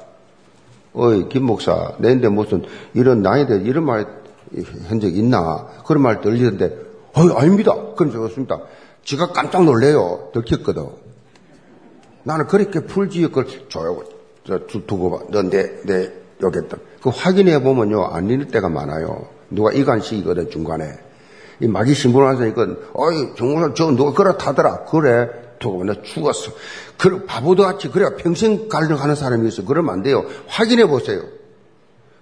어이, 0.94 1.30
김 1.30 1.44
목사, 1.44 1.94
내인데 2.00 2.30
무슨 2.30 2.66
이런 2.94 3.22
나인데 3.22 3.62
이런 3.64 3.86
말 3.86 4.25
한적 4.88 5.16
있나? 5.16 5.68
그런 5.86 6.04
말 6.04 6.22
들리는데, 6.22 6.78
어이, 7.14 7.32
아닙니다. 7.36 7.74
그런 7.96 8.12
적 8.12 8.24
없습니다. 8.24 8.62
지가 9.04 9.32
깜짝 9.32 9.64
놀래요. 9.64 10.30
들켰거든. 10.34 10.88
나는 12.24 12.48
그렇게 12.48 12.82
풀지을 12.82 13.32
걸 13.32 13.46
줘요. 13.70 14.04
두고 14.88 15.12
봐. 15.12 15.26
너 15.30 15.44
내, 15.44 15.82
내, 15.84 16.12
여겠다. 16.42 16.78
그 17.02 17.10
확인해 17.10 17.62
보면요, 17.62 18.06
아닐 18.06 18.48
때가 18.48 18.70
많아요. 18.70 19.28
누가 19.50 19.72
이간식이거든, 19.72 20.50
중간에. 20.50 20.92
이 21.62 21.68
마귀 21.68 21.94
신분하서 21.94 22.48
이건, 22.48 22.80
어이, 22.94 23.36
정말 23.38 23.74
저 23.76 23.92
누가 23.92 24.14
그렇다더라. 24.14 24.86
그래. 24.86 25.46
두고 25.60 25.84
나 25.84 25.94
죽었어. 26.02 26.52
그 26.98 27.26
바보도 27.26 27.64
같이 27.64 27.90
그래 27.90 28.16
평생 28.18 28.68
갈등하는 28.68 29.16
사람이 29.16 29.48
있어. 29.48 29.64
그러면 29.66 29.94
안 29.94 30.04
돼요. 30.04 30.26
확인해 30.48 30.86
보세요. 30.86 31.22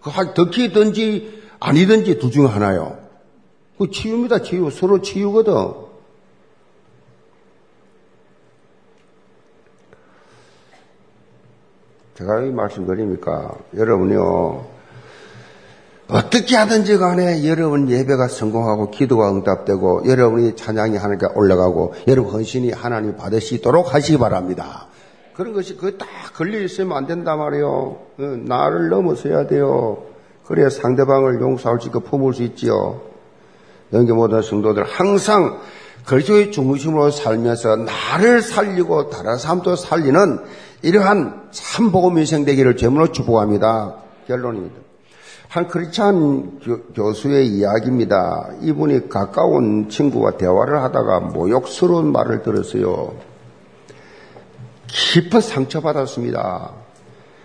그 0.02 0.12
덕히든지 0.34 1.43
아니든지 1.68 2.20
두 2.20 2.30
중 2.30 2.46
하나요. 2.48 2.98
그 3.78 3.90
치유입니다. 3.90 4.42
치유. 4.42 4.70
서로 4.70 5.02
치유거든. 5.02 5.54
제가 12.18 12.42
이 12.42 12.52
말씀드립니까? 12.52 13.56
여러분요, 13.76 14.66
어떻게 16.10 16.56
하든지 16.58 16.98
간에 16.98 17.48
여러분 17.48 17.90
예배가 17.90 18.28
성공하고 18.28 18.92
기도가 18.92 19.32
응답되고 19.32 20.04
여러분이 20.08 20.56
찬양이 20.56 20.96
하나님께 20.98 21.28
올라가고 21.34 21.96
여러분 22.08 22.34
헌신이 22.34 22.72
하나님 22.72 23.16
받으시도록 23.16 23.94
하시기 23.94 24.18
바랍니다. 24.20 24.88
그런 25.34 25.54
것이 25.54 25.76
그딱 25.76 26.08
걸려 26.36 26.60
있으면 26.60 26.96
안 26.96 27.08
된단 27.08 27.40
말이에요. 27.40 27.68
어, 27.68 28.02
나를 28.20 28.90
넘어서야 28.90 29.48
돼요. 29.48 30.04
그래야 30.46 30.70
상대방을 30.70 31.42
용서할 31.42 31.80
수 31.80 31.88
있고 31.88 32.02
품을 32.02 32.34
수 32.34 32.44
있지요. 32.44 33.02
연계 33.94 34.14
모든 34.14 34.42
성도들 34.42 34.84
항상 34.84 35.60
그리스도의 36.06 36.52
중심으로 36.52 37.12
살면서 37.12 37.78
나를 37.78 38.42
살리고 38.42 39.10
다른 39.10 39.38
사람도 39.38 39.76
살리는 39.76 40.40
이러한 40.82 41.50
참복음 41.52 42.18
인생 42.18 42.44
되기를 42.44 42.76
제문으로 42.76 43.12
축복합니다. 43.12 43.96
결론입니다. 44.28 44.76
한 45.48 45.68
크리스찬 45.68 46.60
교수의 46.96 47.48
이야기입니다. 47.48 48.50
이분이 48.62 49.08
가까운 49.08 49.88
친구와 49.88 50.32
대화를 50.32 50.82
하다가 50.82 51.20
모욕스러운 51.20 52.12
말을 52.12 52.42
들었어요. 52.42 53.14
깊은 54.88 55.42
상처받았습니다. 55.42 56.83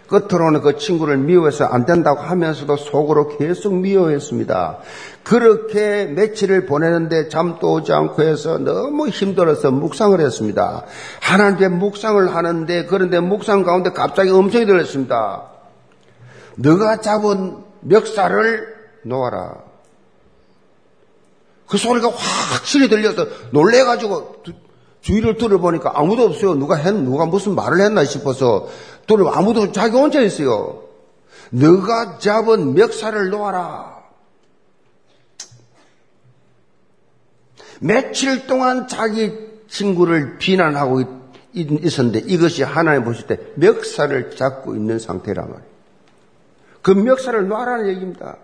끝으로는 0.08 0.62
그 0.62 0.76
친구를 0.76 1.18
미워해서 1.18 1.66
안 1.66 1.84
된다고 1.84 2.20
하면서도 2.20 2.76
속으로 2.76 3.36
계속 3.36 3.74
미워했습니다. 3.74 4.78
그렇게 5.22 6.06
며칠을 6.06 6.64
보내는데 6.64 7.28
잠도 7.28 7.74
오지 7.74 7.92
않고 7.92 8.22
해서 8.22 8.58
너무 8.58 9.08
힘들어서 9.08 9.70
묵상을 9.70 10.18
했습니다. 10.18 10.84
하나님께 11.20 11.68
묵상을 11.68 12.34
하는데 12.34 12.86
그런데 12.86 13.20
묵상 13.20 13.64
가운데 13.64 13.90
갑자기 13.90 14.30
음성이 14.30 14.64
들렸습니다. 14.64 15.44
너가 16.56 17.00
잡은 17.02 17.58
멱살을 17.80 18.66
놓아라. 19.04 19.68
그 21.68 21.76
소리가 21.76 22.08
확실히 22.08 22.88
들려서 22.88 23.26
놀래가지고 23.50 24.42
주위를 25.02 25.36
들어보니까 25.36 25.92
아무도 25.94 26.24
없어요. 26.24 26.54
누가 26.54 26.76
했, 26.76 26.94
누가 26.94 27.26
무슨 27.26 27.54
말을 27.54 27.80
했나 27.80 28.04
싶어서 28.04 28.68
들어 29.08 29.30
아무도 29.30 29.72
자기 29.72 29.96
혼자 29.96 30.20
있어요. 30.20 30.84
너가 31.50 32.18
잡은 32.18 32.74
멱살을 32.74 33.30
놓아라. 33.30 33.98
며칠 37.80 38.46
동안 38.46 38.86
자기 38.86 39.32
친구를 39.68 40.38
비난하고 40.38 41.02
있었는데 41.52 42.20
이것이 42.26 42.62
하나님 42.62 43.04
보실 43.04 43.26
때 43.26 43.38
멱살을 43.56 44.36
잡고 44.36 44.74
있는 44.74 44.98
상태란 44.98 45.48
말이에요. 45.48 45.68
그 46.82 46.90
멱살을 46.90 47.48
놔라는 47.48 47.88
얘기입니다. 47.88 48.36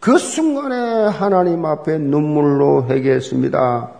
그 0.00 0.18
순간에 0.18 1.06
하나님 1.06 1.64
앞에 1.64 1.98
눈물로 1.98 2.86
회개했습니다. 2.88 3.92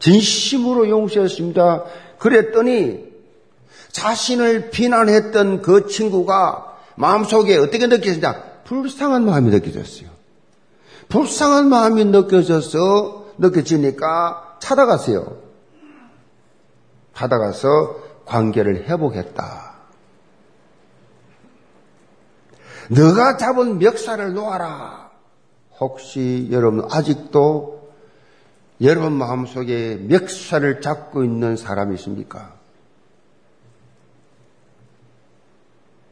진심으로 0.00 0.88
용서했습니다. 0.88 1.84
그랬더니 2.18 3.13
자신을 3.94 4.70
비난했던 4.70 5.62
그 5.62 5.86
친구가 5.86 6.76
마음속에 6.96 7.56
어떻게 7.56 7.86
느껴지냐? 7.86 8.34
불쌍한 8.64 9.24
마음이 9.24 9.50
느껴졌어요. 9.50 10.08
불쌍한 11.08 11.68
마음이 11.68 12.04
느껴져서 12.06 13.34
느껴지니까 13.38 14.58
찾아갔어요. 14.58 15.38
찾아가서 17.14 17.96
관계를 18.24 18.88
회복했다. 18.88 19.74
너가 22.90 23.36
잡은 23.36 23.78
멱살을 23.78 24.34
놓아라. 24.34 25.10
혹시 25.78 26.48
여러분 26.50 26.84
아직도 26.90 27.92
여러분 28.80 29.12
마음속에 29.12 29.96
멱살을 30.08 30.80
잡고 30.80 31.22
있는 31.22 31.56
사람이 31.56 31.94
있습니까? 31.94 32.63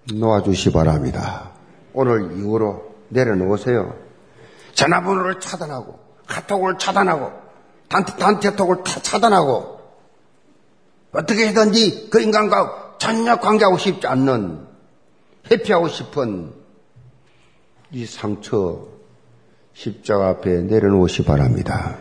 놓아주시 0.05 0.72
바랍니다. 0.72 1.50
오늘 1.92 2.36
이후로 2.38 2.94
내려놓으세요. 3.11 3.94
전화번호를 4.74 5.40
차단하고, 5.40 5.98
카톡을 6.26 6.78
차단하고, 6.78 7.30
단체, 7.88 8.16
단체톡을 8.16 8.82
다 8.84 9.00
차단하고, 9.00 9.80
어떻게 11.12 11.48
해든지 11.48 12.09
그 12.11 12.20
인간과 12.20 12.96
전혀 12.98 13.36
관계하고 13.36 13.76
싶지 13.76 14.07
않는, 14.07 14.66
회피하고 15.50 15.88
싶은 15.88 16.53
이 17.90 18.07
상처, 18.07 18.86
십자가 19.74 20.28
앞에 20.28 20.62
내려놓으시 20.62 21.24
바랍니다. 21.24 21.96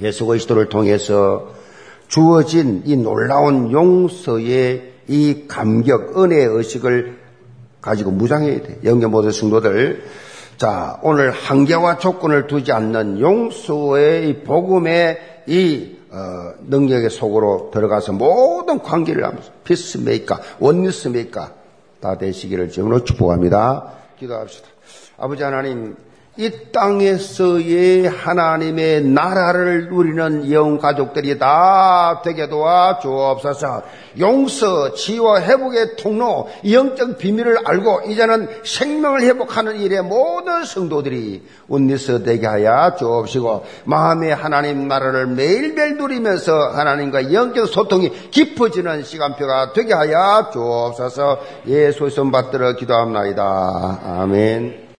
예수 0.00 0.26
그리스도를 0.26 0.68
통해서 0.68 1.52
주어진 2.08 2.82
이 2.84 2.96
놀라운 2.96 3.72
용서의 3.72 4.91
이 5.08 5.44
감격, 5.48 6.18
은혜의 6.18 6.46
의식을 6.46 7.18
가지고 7.80 8.12
무장해야 8.12 8.62
돼. 8.62 8.78
영계 8.84 9.06
모든 9.06 9.32
성도들. 9.32 10.04
자, 10.56 11.00
오늘 11.02 11.30
한계와 11.32 11.98
조건을 11.98 12.46
두지 12.46 12.72
않는 12.72 13.20
용서의 13.20 14.44
복음의 14.44 15.18
이 15.46 15.96
어, 16.12 16.52
능력의 16.68 17.08
속으로 17.08 17.70
들어가서 17.72 18.12
모든 18.12 18.80
관계를 18.80 19.24
하면서 19.24 19.50
peacemaker, 19.64 20.38
oneness 20.60 21.11
maker 21.11 21.48
다 22.00 22.18
되시기를 22.18 22.70
정으로 22.70 23.02
축복합니다. 23.04 23.92
기도합시다. 24.18 24.68
아버지 25.16 25.42
하나님, 25.42 25.96
이 26.38 26.50
땅에서의 26.72 28.06
하나님의 28.08 29.04
나라를 29.04 29.90
누리는 29.90 30.50
영 30.50 30.78
가족들이 30.78 31.38
다 31.38 32.22
되게 32.24 32.48
도와 32.48 32.98
주옵소서. 33.00 33.82
용서, 34.18 34.94
지와 34.94 35.42
회복의 35.42 35.96
통로, 35.96 36.48
영적 36.70 37.18
비밀을 37.18 37.58
알고 37.66 38.02
이제는 38.08 38.48
생명을 38.64 39.20
회복하는 39.22 39.78
일에 39.78 40.00
모든 40.00 40.64
성도들이 40.64 41.42
운리서 41.68 42.22
되게 42.22 42.46
하여 42.46 42.94
주옵시고 42.98 43.64
마음의 43.84 44.34
하나님 44.34 44.88
나라를 44.88 45.26
매일매일 45.26 45.98
누리면서 45.98 46.70
하나님과 46.70 47.34
영적 47.34 47.68
소통이 47.68 48.30
깊어지는 48.30 49.04
시간표가 49.04 49.74
되게 49.74 49.92
하여 49.92 50.48
주옵소서. 50.50 51.40
예수의 51.66 52.10
손 52.10 52.30
받들어 52.30 52.74
기도합니다. 52.74 54.00
아멘. 54.02 54.82